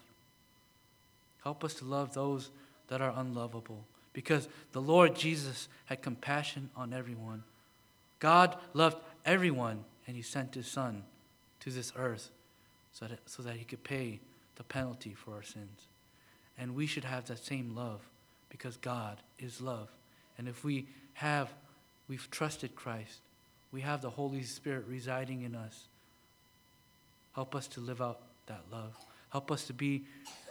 Help 1.44 1.66
us 1.66 1.74
to 1.74 1.84
love 1.84 2.14
those 2.14 2.52
that 2.88 3.02
are 3.02 3.14
unlovable 3.18 3.84
because 4.14 4.48
the 4.72 4.82
Lord 4.82 5.14
Jesus 5.14 5.68
had 5.88 6.02
compassion 6.02 6.70
on 6.74 6.94
everyone. 6.94 7.44
God 8.20 8.56
loved 8.74 8.96
everyone, 9.26 9.84
and 10.08 10.16
He 10.16 10.22
sent 10.22 10.56
His 10.56 10.68
Son 10.68 11.04
to 11.70 11.76
this 11.76 11.94
earth 11.96 12.30
so 12.92 13.06
that, 13.06 13.20
so 13.26 13.44
that 13.44 13.56
He 13.56 13.66
could 13.66 13.84
pay 13.84 14.20
the 14.56 14.64
penalty 14.64 15.14
for 15.14 15.34
our 15.34 15.44
sins. 15.44 15.88
And 16.58 16.76
we 16.76 16.86
should 16.86 17.06
have 17.06 17.26
that 17.26 17.40
same 17.40 17.76
love 17.76 18.02
because 18.50 18.78
God 18.78 19.18
is 19.38 19.62
love. 19.62 19.90
And 20.38 20.48
if 20.48 20.64
we 20.64 20.88
have, 21.14 21.50
we've 22.08 22.30
trusted 22.32 22.76
Christ, 22.76 23.20
we 23.72 23.82
have 23.82 24.02
the 24.02 24.10
Holy 24.10 24.44
Spirit 24.44 24.86
residing 24.88 25.44
in 25.44 25.56
us. 25.56 25.86
Help 27.34 27.56
us 27.56 27.68
to 27.68 27.80
live 27.80 28.02
out 28.02 28.20
that 28.48 28.64
love. 28.72 28.98
Help 29.30 29.52
us 29.52 29.66
to 29.68 29.74
be 29.74 30.04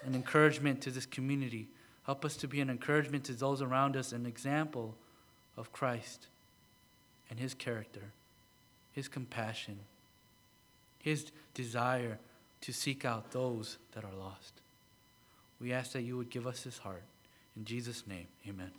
an 0.04 0.14
encouragement 0.14 0.80
to 0.82 0.90
this 0.90 1.04
community 1.04 1.68
Help 2.08 2.24
us 2.24 2.38
to 2.38 2.48
be 2.48 2.62
an 2.62 2.70
encouragement 2.70 3.24
to 3.24 3.34
those 3.34 3.60
around 3.60 3.94
us, 3.94 4.12
an 4.12 4.24
example 4.24 4.94
of 5.58 5.74
Christ 5.74 6.28
and 7.28 7.38
his 7.38 7.52
character, 7.52 8.00
his 8.92 9.08
compassion, 9.08 9.80
his 10.98 11.30
desire 11.54 12.18
to 12.60 12.72
seek 12.72 13.04
out 13.04 13.30
those 13.30 13.78
that 13.92 14.04
are 14.04 14.14
lost. 14.18 14.60
We 15.60 15.72
ask 15.72 15.92
that 15.92 16.02
you 16.02 16.16
would 16.16 16.30
give 16.30 16.46
us 16.46 16.62
this 16.62 16.78
heart. 16.78 17.02
In 17.56 17.64
Jesus' 17.64 18.06
name, 18.06 18.26
amen. 18.48 18.70